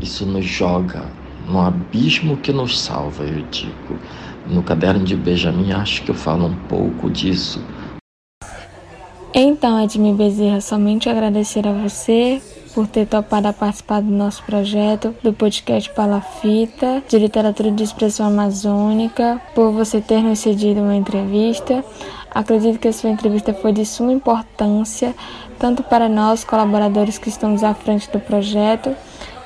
[0.00, 1.04] isso nos joga
[1.48, 3.98] no abismo que nos salva, eu digo.
[4.48, 7.60] No caderno de Benjamin, acho que eu falo um pouco disso.
[9.34, 12.42] Então, Edmir Bezerra, somente agradecer a você
[12.74, 19.40] por ter topado participar do nosso projeto do podcast Palafita, de literatura de expressão amazônica,
[19.54, 21.82] por você ter nos cedido uma entrevista.
[22.30, 25.14] Acredito que a sua entrevista foi de suma importância,
[25.58, 28.94] tanto para nós, colaboradores que estamos à frente do projeto,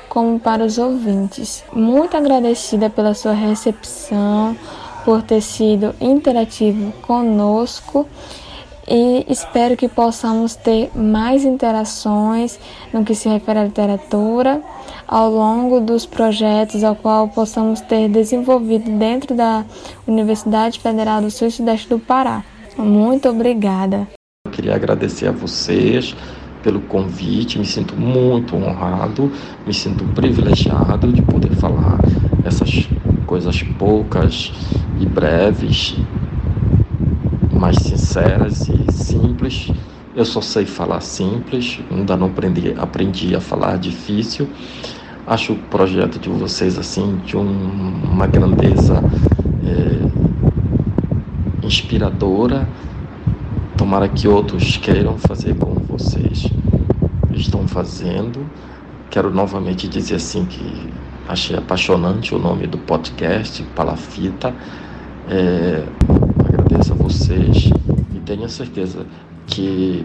[0.08, 1.64] como para os ouvintes.
[1.72, 4.56] Muito agradecida pela sua recepção,
[5.04, 8.04] por ter sido interativo conosco
[8.88, 12.58] e espero que possamos ter mais interações
[12.92, 14.62] no que se refere à literatura
[15.08, 19.64] ao longo dos projetos ao qual possamos ter desenvolvido dentro da
[20.06, 22.44] Universidade Federal do Sul e Sudeste do Pará.
[22.76, 24.06] Muito obrigada.
[24.46, 26.14] Eu queria agradecer a vocês
[26.62, 29.30] pelo convite, me sinto muito honrado,
[29.64, 31.98] me sinto privilegiado de poder falar
[32.44, 32.88] essas
[33.24, 34.52] coisas poucas
[35.00, 35.96] e breves
[37.56, 39.72] mais sinceras e simples.
[40.14, 44.48] Eu só sei falar simples, ainda não aprendi, aprendi a falar difícil.
[45.26, 49.02] Acho o projeto de vocês assim de um, uma grandeza
[49.64, 52.68] é, inspiradora.
[53.76, 56.48] Tomara que outros queiram fazer como vocês
[57.34, 58.46] estão fazendo.
[59.10, 60.90] Quero novamente dizer assim que
[61.28, 64.54] achei apaixonante o nome do podcast, Palafita.
[65.28, 65.84] É,
[66.76, 67.70] agradeço a vocês
[68.14, 69.06] e tenho certeza
[69.46, 70.04] que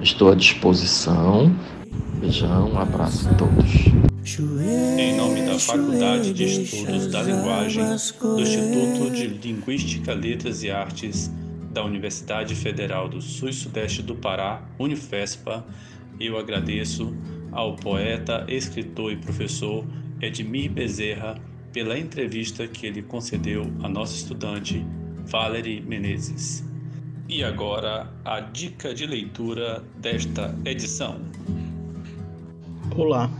[0.00, 1.54] estou à disposição.
[2.20, 3.86] Beijão, um abraço a todos.
[4.98, 11.30] Em nome da Faculdade de Estudos da Linguagem do Instituto de Linguística, Letras e Artes
[11.70, 15.66] da Universidade Federal do Sul e Sudeste do Pará, Unifespa,
[16.18, 17.14] eu agradeço
[17.52, 19.84] ao poeta, escritor e professor
[20.20, 21.36] Edmir Bezerra
[21.72, 24.84] pela entrevista que ele concedeu à nossa estudante
[25.26, 26.64] Valerie Menezes.
[27.28, 31.20] E agora a dica de leitura desta edição.
[32.96, 33.30] Olá,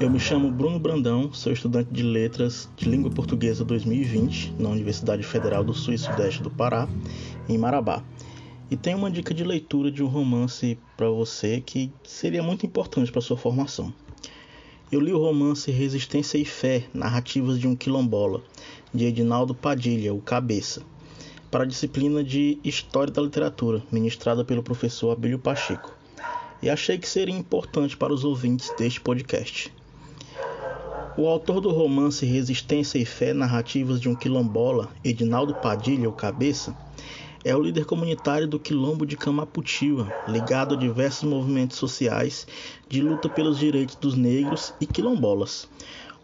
[0.00, 5.22] eu me chamo Bruno Brandão, sou estudante de Letras de Língua Portuguesa 2020 na Universidade
[5.22, 6.88] Federal do Sul e Sudeste do Pará,
[7.48, 8.02] em Marabá.
[8.70, 13.12] E tenho uma dica de leitura de um romance para você que seria muito importante
[13.12, 13.92] para sua formação.
[14.92, 18.42] Eu li o romance Resistência e Fé, Narrativas de um Quilombola,
[18.92, 20.82] de Edinaldo Padilha, o Cabeça,
[21.48, 25.96] para a disciplina de História da Literatura, ministrada pelo professor Abílio Pacheco.
[26.60, 29.72] E achei que seria importante para os ouvintes deste podcast.
[31.16, 36.76] O autor do romance Resistência e Fé Narrativas de um Quilombola, Edinaldo Padilha, o Cabeça,
[37.42, 42.46] é o líder comunitário do Quilombo de Camaputiwa, ligado a diversos movimentos sociais
[42.86, 45.66] de luta pelos direitos dos negros e quilombolas,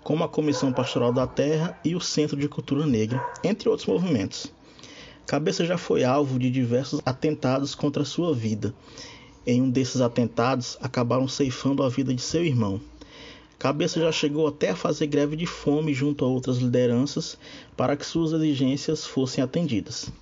[0.03, 4.53] como a Comissão Pastoral da Terra e o Centro de Cultura Negra, entre outros movimentos.
[5.27, 8.75] Cabeça já foi alvo de diversos atentados contra sua vida.
[9.47, 12.79] Em um desses atentados, acabaram ceifando a vida de seu irmão.
[13.59, 17.39] Cabeça já chegou até a fazer greve de fome junto a outras lideranças
[17.75, 20.13] para que suas exigências fossem atendidas.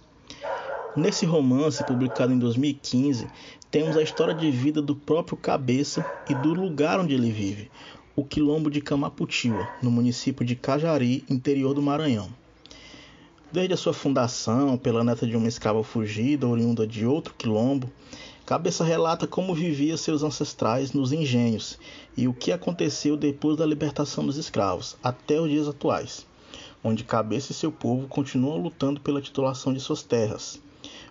[0.96, 3.26] Nesse romance, publicado em 2015,
[3.68, 7.68] temos a história de vida do próprio Cabeça e do lugar onde ele vive,
[8.14, 12.28] o Quilombo de Camaputiwa, no município de Cajari, interior do Maranhão.
[13.50, 17.90] Desde a sua fundação, pela neta de uma escrava fugida, oriunda de outro quilombo,
[18.46, 21.76] Cabeça relata como vivia seus ancestrais nos engenhos
[22.16, 26.24] e o que aconteceu depois da libertação dos escravos, até os dias atuais,
[26.84, 30.62] onde Cabeça e seu povo continuam lutando pela titulação de suas terras.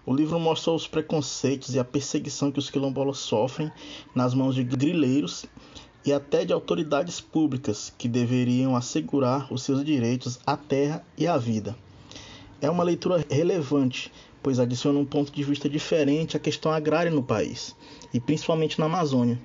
[0.05, 3.71] O livro mostra os preconceitos e a perseguição que os quilombolas sofrem
[4.13, 5.45] nas mãos de grileiros
[6.05, 11.37] e até de autoridades públicas que deveriam assegurar os seus direitos à terra e à
[11.37, 11.73] vida.
[12.59, 17.23] É uma leitura relevante, pois adiciona um ponto de vista diferente à questão agrária no
[17.23, 17.73] país,
[18.13, 19.39] e principalmente na Amazônia,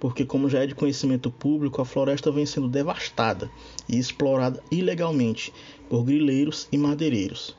[0.00, 3.50] porque, como já é de conhecimento público, a floresta vem sendo devastada
[3.86, 5.52] e explorada ilegalmente
[5.86, 7.57] por grileiros e madeireiros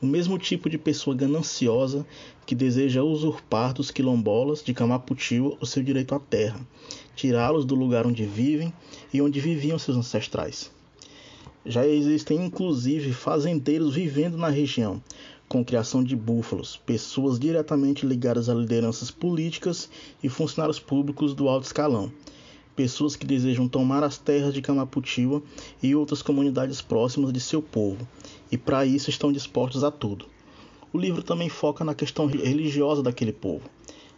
[0.00, 2.06] o mesmo tipo de pessoa gananciosa
[2.46, 6.60] que deseja usurpar dos quilombolas de Camaputiwa o seu direito à terra,
[7.14, 8.72] tirá-los do lugar onde vivem
[9.12, 10.70] e onde viviam seus ancestrais.
[11.66, 15.02] Já existem inclusive fazendeiros vivendo na região,
[15.46, 19.90] com criação de búfalos, pessoas diretamente ligadas a lideranças políticas
[20.22, 22.10] e funcionários públicos do alto escalão,
[22.76, 25.42] pessoas que desejam tomar as terras de Camaputiwa
[25.82, 28.06] e outras comunidades próximas de seu povo,
[28.50, 30.26] e para isso estão dispostos a tudo.
[30.92, 33.62] O livro também foca na questão religiosa daquele povo.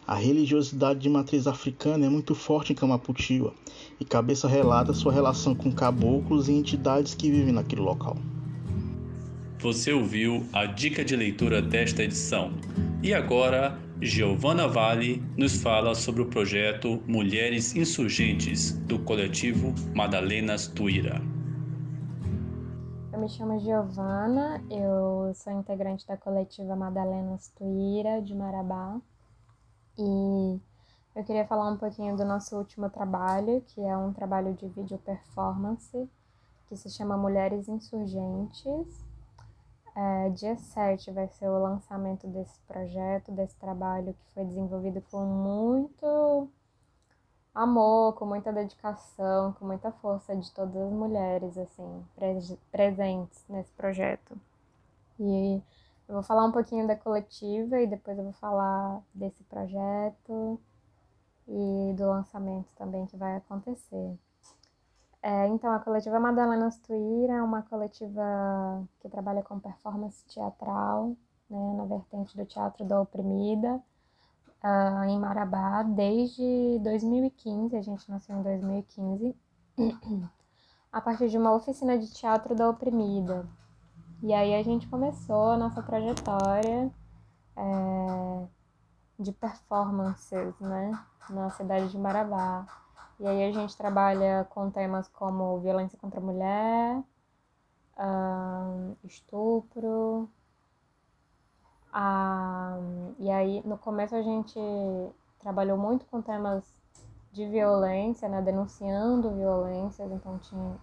[0.07, 3.55] A religiosidade de matriz africana é muito forte em Camaputiwa,
[4.01, 8.17] e Cabeça relata sua relação com caboclos e entidades que vivem naquele local.
[9.61, 12.53] Você ouviu a dica de leitura desta edição.
[13.01, 21.23] E agora Giovana Vale nos fala sobre o projeto Mulheres Insurgentes, do coletivo Madalenas Tuíra.
[23.13, 29.01] Eu me chamo Giovana, eu sou integrante da coletiva Madalenas Tuíra, de Marabá,
[29.97, 30.59] e
[31.15, 34.99] eu queria falar um pouquinho do nosso último trabalho, que é um trabalho de vídeo
[34.99, 36.11] performance,
[36.69, 39.07] que se chama Mulheres Insurgentes,
[39.95, 45.25] é, dia 7 vai ser o lançamento desse projeto, desse trabalho que foi desenvolvido com
[45.25, 46.49] muito
[47.55, 52.05] amor, com muita dedicação, com muita força de todas as mulheres, assim,
[52.71, 54.39] presentes nesse projeto.
[55.19, 55.63] E
[56.09, 60.59] eu vou falar um pouquinho da coletiva e depois eu vou falar desse projeto
[61.47, 64.19] e do lançamento também que vai acontecer.
[65.23, 71.17] É, então, a coletiva Madalena Tuíra é uma coletiva que trabalha com performance teatral,
[71.49, 73.81] né, na vertente do Teatro da Oprimida,
[74.65, 79.37] uh, em Marabá, desde 2015, a gente nasceu em 2015,
[80.91, 83.47] a partir de uma oficina de teatro da Oprimida.
[84.23, 86.93] E aí a gente começou a nossa trajetória
[87.57, 88.47] é,
[89.19, 90.99] de performances, né,
[91.31, 92.67] na cidade de Marabá.
[93.21, 97.03] E aí a gente trabalha com temas como violência contra a mulher,
[99.05, 100.29] estupro.
[103.19, 104.59] e aí no começo a gente
[105.39, 106.65] trabalhou muito com temas
[107.33, 110.77] de violência, né, denunciando violências, então tinha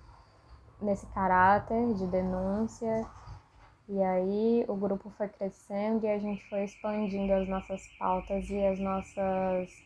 [0.81, 3.05] nesse caráter de denúncia.
[3.87, 8.65] E aí o grupo foi crescendo e a gente foi expandindo as nossas pautas e
[8.65, 9.83] as nossas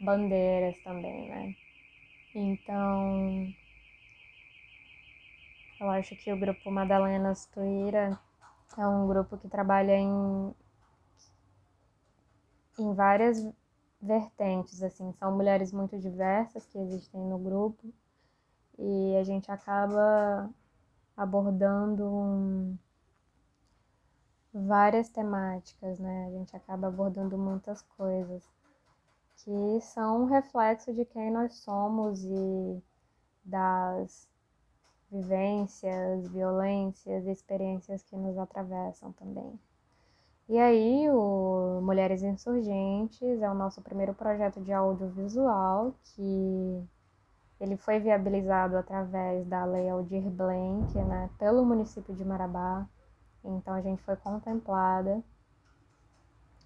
[0.00, 1.54] bandeiras também, né?
[2.34, 3.54] Então,
[5.78, 8.18] eu acho que o grupo Madalenas Tuíra
[8.78, 10.54] é um grupo que trabalha em,
[12.78, 13.38] em várias
[14.00, 17.92] vertentes, assim, são mulheres muito diversas que existem no grupo
[18.78, 20.50] e a gente acaba
[21.16, 22.78] abordando um,
[24.54, 26.26] várias temáticas, né?
[26.26, 28.42] A gente acaba abordando muitas coisas
[29.44, 32.82] que são um reflexo de quem nós somos e
[33.44, 34.28] das
[35.10, 39.58] vivências, violências, experiências que nos atravessam também.
[40.48, 46.88] E aí, o Mulheres Insurgentes é o nosso primeiro projeto de audiovisual que
[47.60, 52.86] ele foi viabilizado através da Lei Aldir Blanc, né, pelo município de Marabá.
[53.44, 55.22] Então a gente foi contemplada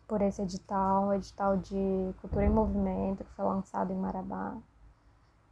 [0.07, 4.57] por esse edital, edital de Cultura em Movimento, que foi lançado em Marabá.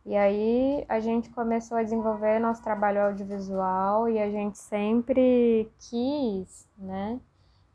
[0.07, 6.69] E aí a gente começou a desenvolver nosso trabalho audiovisual e a gente sempre quis,
[6.77, 7.19] né?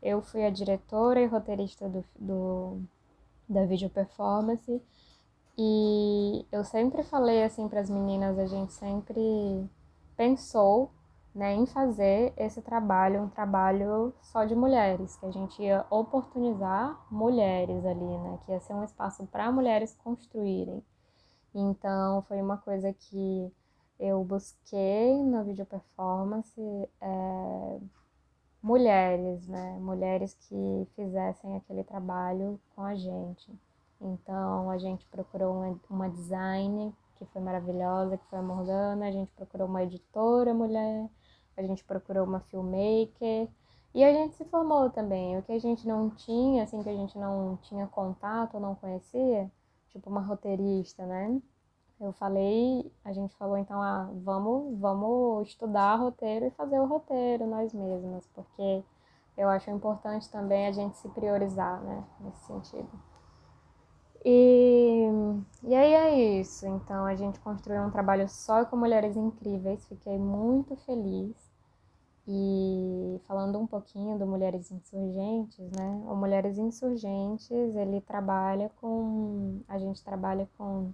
[0.02, 2.82] Eu fui a diretora e roteirista do, do
[3.50, 4.82] da video performance
[5.58, 9.68] e eu sempre falei assim para as meninas, a gente sempre
[10.16, 10.92] pensou
[11.34, 17.00] né, em fazer esse trabalho, um trabalho só de mulheres, que a gente ia oportunizar
[17.12, 20.84] mulheres ali, né, que ia ser um espaço para mulheres construírem.
[21.54, 23.52] Então, foi uma coisa que
[24.00, 26.62] eu busquei na video performance
[27.02, 27.80] é,
[28.62, 29.78] mulheres, né?
[29.80, 33.52] Mulheres que fizessem aquele trabalho com a gente.
[34.00, 39.12] Então, a gente procurou uma, uma design que foi maravilhosa, que foi a Morgana, a
[39.12, 41.10] gente procurou uma editora mulher,
[41.60, 43.48] a gente procurou uma filmmaker
[43.94, 45.38] e a gente se formou também.
[45.38, 48.76] O que a gente não tinha, assim, que a gente não tinha contato ou não
[48.76, 49.52] conhecia,
[49.90, 51.42] tipo uma roteirista, né?
[52.00, 57.46] Eu falei, a gente falou então, ah, vamos, vamos estudar roteiro e fazer o roteiro
[57.46, 58.84] nós mesmas, porque
[59.38, 62.90] eu acho importante também a gente se priorizar, né, nesse sentido.
[64.24, 65.08] E,
[65.64, 66.68] e aí é isso.
[66.68, 69.88] Então a gente construiu um trabalho só com mulheres incríveis.
[69.88, 71.49] Fiquei muito feliz.
[72.32, 76.04] E falando um pouquinho do Mulheres Insurgentes, né?
[76.08, 79.62] O Mulheres Insurgentes, ele trabalha com.
[79.68, 80.94] A gente trabalha com.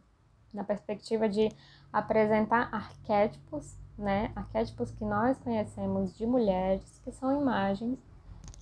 [0.54, 1.50] Na perspectiva de
[1.92, 4.32] apresentar arquétipos, né?
[4.34, 8.00] Arquétipos que nós conhecemos de mulheres, que são imagens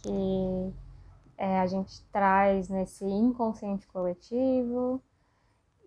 [0.01, 0.73] que
[1.37, 4.99] é, a gente traz nesse inconsciente coletivo.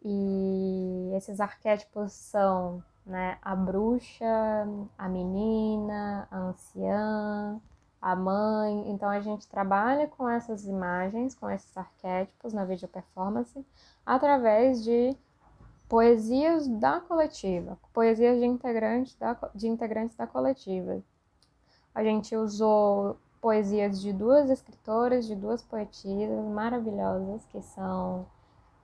[0.05, 4.27] E esses arquétipos são né, a bruxa,
[4.99, 7.61] a menina, a anciã,
[8.03, 8.91] a mãe.
[8.91, 13.65] Então a gente trabalha com essas imagens, com esses arquétipos na video performance
[14.05, 15.17] através de
[15.89, 21.01] poesias da coletiva, poesias de integrantes da, de integrantes da coletiva.
[21.95, 28.27] A gente usou poesias de duas escritoras, de duas poetisas maravilhosas, que são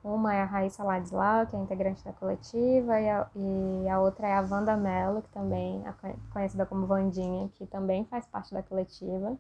[0.05, 4.26] uma é a Raíssa Ladislau, que é integrante da coletiva, e a, e a outra
[4.26, 8.62] é a Wanda Mello, que também é conhecida como Vandinha, que também faz parte da
[8.62, 9.36] coletiva.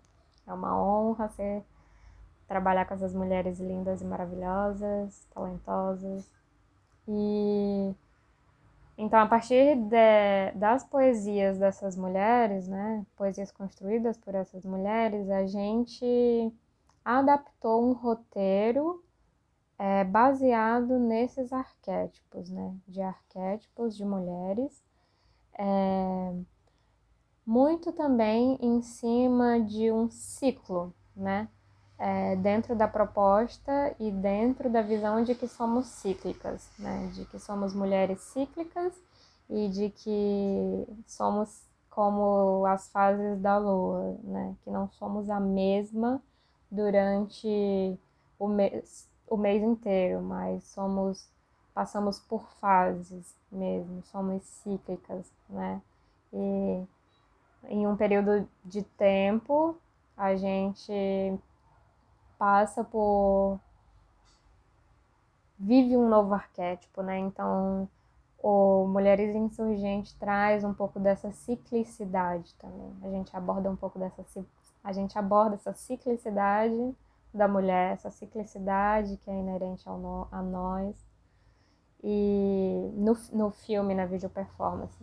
[0.46, 1.64] É uma honra ser
[2.46, 6.30] trabalhar com essas mulheres lindas e maravilhosas, talentosas.
[7.08, 7.94] E
[8.96, 15.46] então, a partir de, das poesias dessas mulheres, né, poesias construídas por essas mulheres, a
[15.46, 16.52] gente
[17.04, 19.02] adaptou um roteiro
[19.78, 24.82] é, baseado nesses arquétipos, né, de arquétipos de mulheres,
[25.58, 26.34] é,
[27.44, 31.48] muito também em cima de um ciclo, né,
[32.02, 37.08] é, dentro da proposta e dentro da visão de que somos cíclicas, né?
[37.14, 38.92] de que somos mulheres cíclicas
[39.48, 44.56] e de que somos como as fases da lua, né?
[44.64, 46.20] que não somos a mesma
[46.68, 47.96] durante
[48.36, 51.30] o mês, o mês inteiro, mas somos
[51.74, 55.80] passamos por fases mesmo, somos cíclicas, né?
[56.32, 56.84] E
[57.64, 59.76] em um período de tempo
[60.16, 61.38] a gente
[62.38, 63.58] passa por
[65.58, 67.18] vive um novo arquétipo, né?
[67.18, 67.88] Então,
[68.42, 72.96] o Mulheres Insurgentes traz um pouco dessa ciclicidade também.
[73.02, 74.24] A gente aborda um pouco dessa
[74.82, 76.94] a gente aborda essa ciclicidade
[77.32, 80.96] da mulher, essa ciclicidade que é inerente ao no, a nós.
[82.02, 84.98] E no, no filme, na video performance,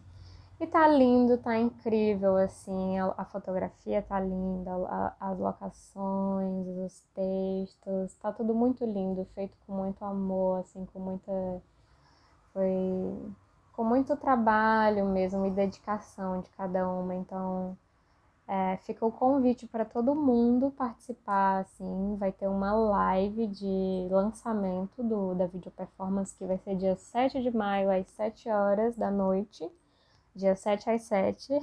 [0.60, 7.00] e tá lindo, tá incrível, assim, a, a fotografia tá linda, a, as locações, os
[7.16, 11.32] textos, tá tudo muito lindo, feito com muito amor, assim, com muita.
[12.52, 13.34] Foi
[13.72, 17.16] com muito trabalho mesmo e dedicação de cada uma.
[17.16, 17.78] Então,
[18.50, 25.04] é, fica o convite para todo mundo participar, assim, vai ter uma live de lançamento
[25.04, 29.12] do, da video performance que vai ser dia 7 de maio às 7 horas da
[29.12, 29.70] noite.
[30.36, 31.60] Dia 7 às 7,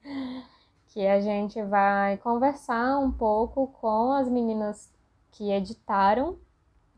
[0.88, 4.90] que a gente vai conversar um pouco com as meninas
[5.30, 6.38] que editaram,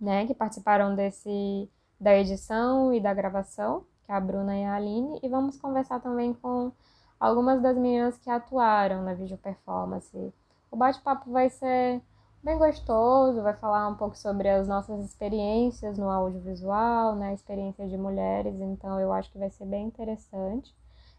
[0.00, 1.68] né, que participaram desse
[1.98, 5.98] da edição e da gravação, que é a Bruna e a Aline, e vamos conversar
[5.98, 6.70] também com
[7.18, 10.32] algumas das meninas que atuaram na video performance.
[10.70, 12.02] O bate-papo vai ser
[12.42, 17.96] bem gostoso, vai falar um pouco sobre as nossas experiências no audiovisual, né, experiência de
[17.96, 20.74] mulheres, então eu acho que vai ser bem interessante.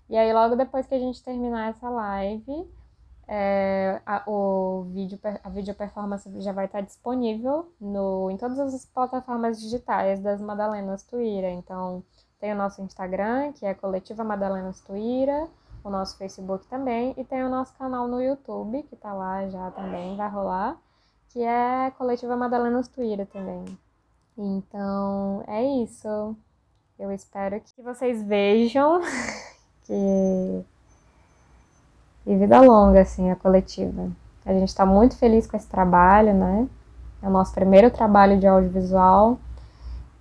[0.10, 2.66] E aí logo depois que a gente terminar essa live,
[3.28, 8.86] é, a, o vídeo, a vídeo performance já vai estar disponível no, em todas as
[8.86, 11.50] plataformas digitais das Madalenas Tuíra.
[11.50, 12.02] Então,
[12.40, 15.50] tem o nosso Instagram, que é Coletiva Madalenas Tuíra,
[15.84, 19.72] o nosso Facebook também, e tem o nosso canal no YouTube, que tá lá já
[19.72, 20.78] também, vai rolar,
[21.30, 23.66] que é Coletiva Madalenas Tuíra também.
[24.38, 26.36] Então, é isso.
[27.00, 29.02] Eu espero que vocês vejam
[29.86, 30.66] que
[32.28, 34.12] e vida longa, assim, a coletiva.
[34.46, 36.68] A gente está muito feliz com esse trabalho, né?
[37.22, 39.40] É o nosso primeiro trabalho de audiovisual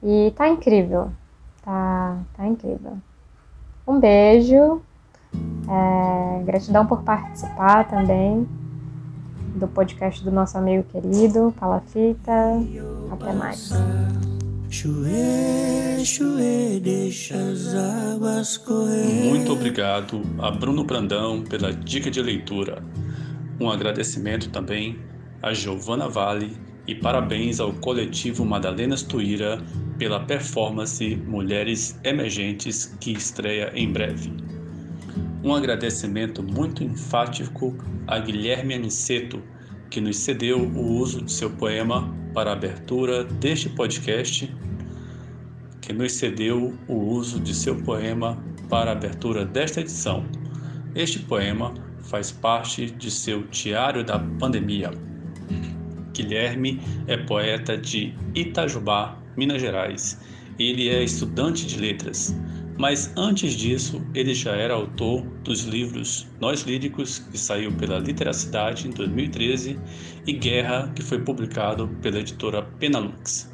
[0.00, 1.10] e tá incrível,
[1.62, 2.96] tá, tá incrível.
[3.86, 4.80] Um beijo,
[5.34, 8.46] é, gratidão por participar também
[9.56, 12.60] do podcast do nosso amigo querido, Palafita.
[13.10, 13.72] Até mais.
[19.24, 22.82] Muito obrigado a Bruno Brandão pela dica de leitura.
[23.58, 24.98] Um agradecimento também
[25.42, 26.56] a Giovana Vale
[26.86, 29.62] e parabéns ao coletivo Madalenas Tuíra
[29.98, 34.32] pela performance Mulheres Emergentes que estreia em breve.
[35.46, 37.72] Um agradecimento muito enfático
[38.08, 39.40] a Guilherme Aniceto,
[39.88, 44.52] que nos cedeu o uso de seu poema para a abertura deste podcast
[45.80, 50.26] que nos cedeu o uso de seu poema para a abertura desta edição.
[50.96, 54.90] Este poema faz parte de seu Diário da Pandemia.
[56.12, 60.20] Guilherme é poeta de Itajubá, Minas Gerais.
[60.58, 62.34] Ele é estudante de letras,
[62.78, 68.86] mas antes disso ele já era autor dos livros Nós Líricos, que saiu pela Literacidade
[68.86, 69.78] em 2013,
[70.26, 73.50] e Guerra, que foi publicado pela editora Penalux.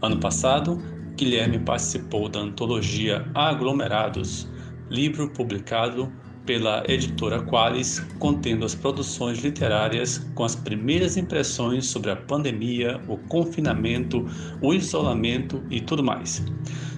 [0.00, 0.80] Ano passado,
[1.16, 4.48] Guilherme participou da antologia Aglomerados,
[4.88, 6.12] livro publicado
[6.48, 13.18] pela editora Qualis, contendo as produções literárias com as primeiras impressões sobre a pandemia, o
[13.18, 14.24] confinamento,
[14.62, 16.42] o isolamento e tudo mais.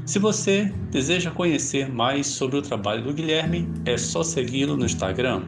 [0.06, 5.42] Se você deseja conhecer mais sobre o trabalho do Guilherme, é só segui-lo no Instagram,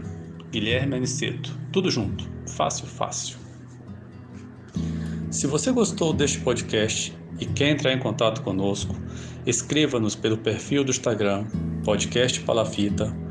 [0.51, 1.57] Guilherme Aniceto.
[1.71, 3.37] Tudo junto, fácil, fácil.
[5.31, 8.95] Se você gostou deste podcast, e quer entrar em contato conosco,
[9.47, 11.45] escreva-nos pelo perfil do Instagram
[11.85, 13.22] Podcast Palafita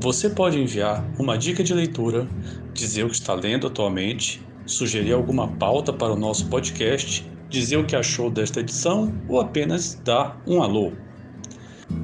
[0.00, 2.28] Você pode enviar uma dica de leitura,
[2.74, 7.86] dizer o que está lendo atualmente, sugerir alguma pauta para o nosso podcast, dizer o
[7.86, 10.92] que achou desta edição ou apenas dar um alô.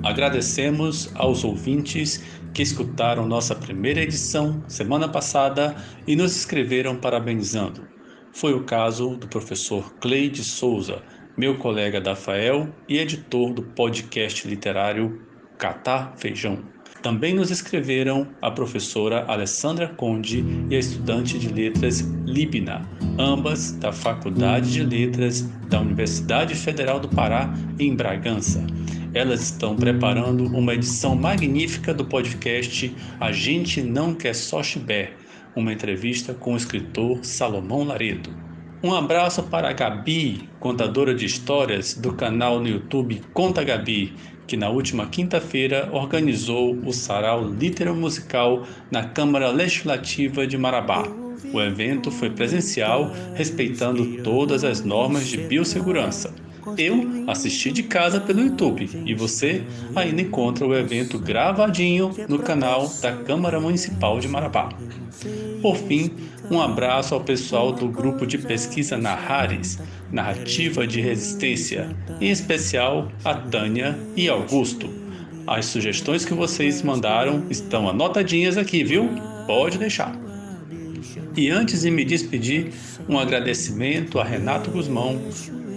[0.02, 7.86] Agradecemos aos ouvintes que escutaram nossa primeira edição semana passada e nos escreveram parabenizando.
[8.32, 11.02] Foi o caso do professor Cleide Souza,
[11.40, 15.22] meu colega da FAEL e editor do podcast literário
[15.56, 16.58] Catar Feijão.
[17.00, 22.86] Também nos escreveram a professora Alessandra Conde e a estudante de letras Libna,
[23.18, 28.62] ambas da Faculdade de Letras da Universidade Federal do Pará, em Bragança.
[29.14, 35.14] Elas estão preparando uma edição magnífica do podcast A Gente Não Quer Só Chibé,
[35.56, 38.49] uma entrevista com o escritor Salomão Laredo.
[38.82, 44.14] Um abraço para a Gabi, contadora de histórias do canal no YouTube Conta Gabi,
[44.46, 51.04] que na última quinta-feira organizou o sarau Litero Musical na Câmara Legislativa de Marabá.
[51.52, 56.32] O evento foi presencial, respeitando todas as normas de biossegurança.
[56.78, 59.62] Eu assisti de casa pelo YouTube e você
[59.94, 64.70] ainda encontra o evento gravadinho no canal da Câmara Municipal de Marabá.
[65.60, 66.10] Por fim,
[66.50, 69.78] um abraço ao pessoal do grupo de pesquisa Narrares,
[70.10, 74.90] Narrativa de Resistência, em especial a Tânia e Augusto.
[75.46, 79.08] As sugestões que vocês mandaram estão anotadinhas aqui, viu?
[79.46, 80.18] Pode deixar.
[81.36, 82.72] E antes de me despedir,
[83.08, 85.20] um agradecimento a Renato Guzmão,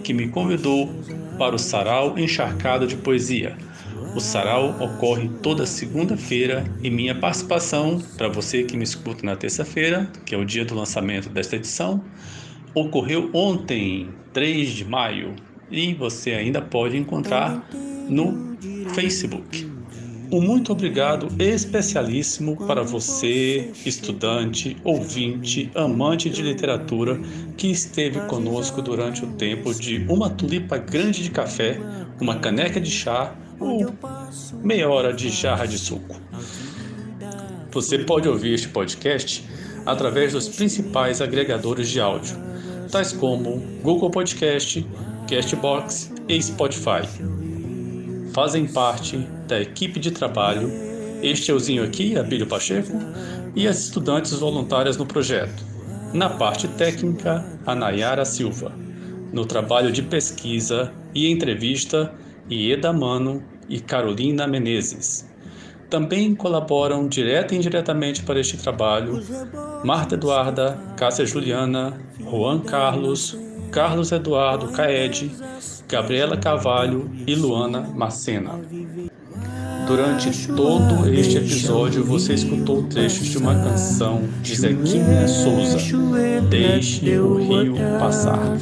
[0.04, 0.92] que me convidou
[1.38, 3.56] para o Sarau Encharcado de Poesia.
[4.16, 10.08] O sarau ocorre toda segunda-feira e minha participação, para você que me escuta na terça-feira,
[10.24, 12.04] que é o dia do lançamento desta edição,
[12.76, 15.36] ocorreu ontem, 3 de maio,
[15.72, 17.68] e você ainda pode encontrar
[18.08, 18.56] no
[18.94, 19.74] Facebook.
[20.32, 27.20] Um muito obrigado especialíssimo para você, estudante, ouvinte, amante de literatura,
[27.58, 31.80] que esteve conosco durante o tempo de uma tulipa grande de café,
[32.20, 33.36] uma caneca de chá,
[34.64, 36.16] meia hora de jarra de suco.
[37.72, 39.48] Você pode ouvir este podcast
[39.86, 42.36] através dos principais agregadores de áudio,
[42.92, 44.86] tais como Google Podcast,
[45.30, 47.08] Castbox e Spotify.
[48.34, 50.72] Fazem parte da equipe de trabalho
[51.24, 53.00] este euzinho aqui, Abílio Pacheco,
[53.56, 55.64] e as estudantes voluntárias no projeto.
[56.14, 58.74] Na parte técnica, a Nayara Silva.
[59.32, 62.14] No trabalho de pesquisa e entrevista,
[62.52, 65.28] Ieda Mano e Carolina Menezes.
[65.90, 69.22] Também colaboram direta e indiretamente para este trabalho
[69.84, 73.38] Marta Eduarda, Cássia Juliana, Juan Carlos,
[73.72, 75.32] Carlos Eduardo Caed,
[75.88, 78.60] Gabriela Cavalho e Luana Macena.
[79.88, 85.78] Durante todo este episódio, você escutou trechos de uma canção de Zequinha Souza,
[86.50, 88.58] Deixe o Rio Passar.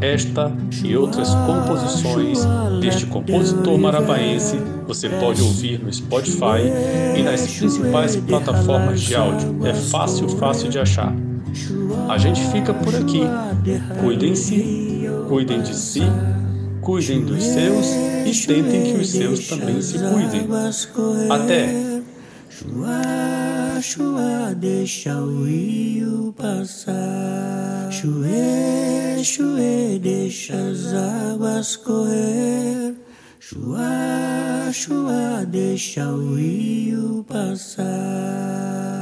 [0.00, 0.52] Esta
[0.82, 2.40] e outras composições
[2.80, 4.56] deste compositor marabaense
[4.86, 6.62] você pode ouvir no Spotify
[7.16, 9.66] e nas principais plataformas de áudio.
[9.66, 11.14] É fácil, fácil de achar.
[12.08, 13.22] A gente fica por aqui.
[14.00, 16.02] Cuidem-se, cuidem de si
[16.88, 17.86] cuidem dos seus
[18.24, 20.48] e tentem que os seus também se cuidem.
[21.30, 21.68] Até!
[22.48, 27.92] Chua, chua, deixa o rio passar.
[27.92, 32.94] Chue, chue, deixa as águas correr.
[33.38, 38.97] Chua, chua, deixa o rio passar.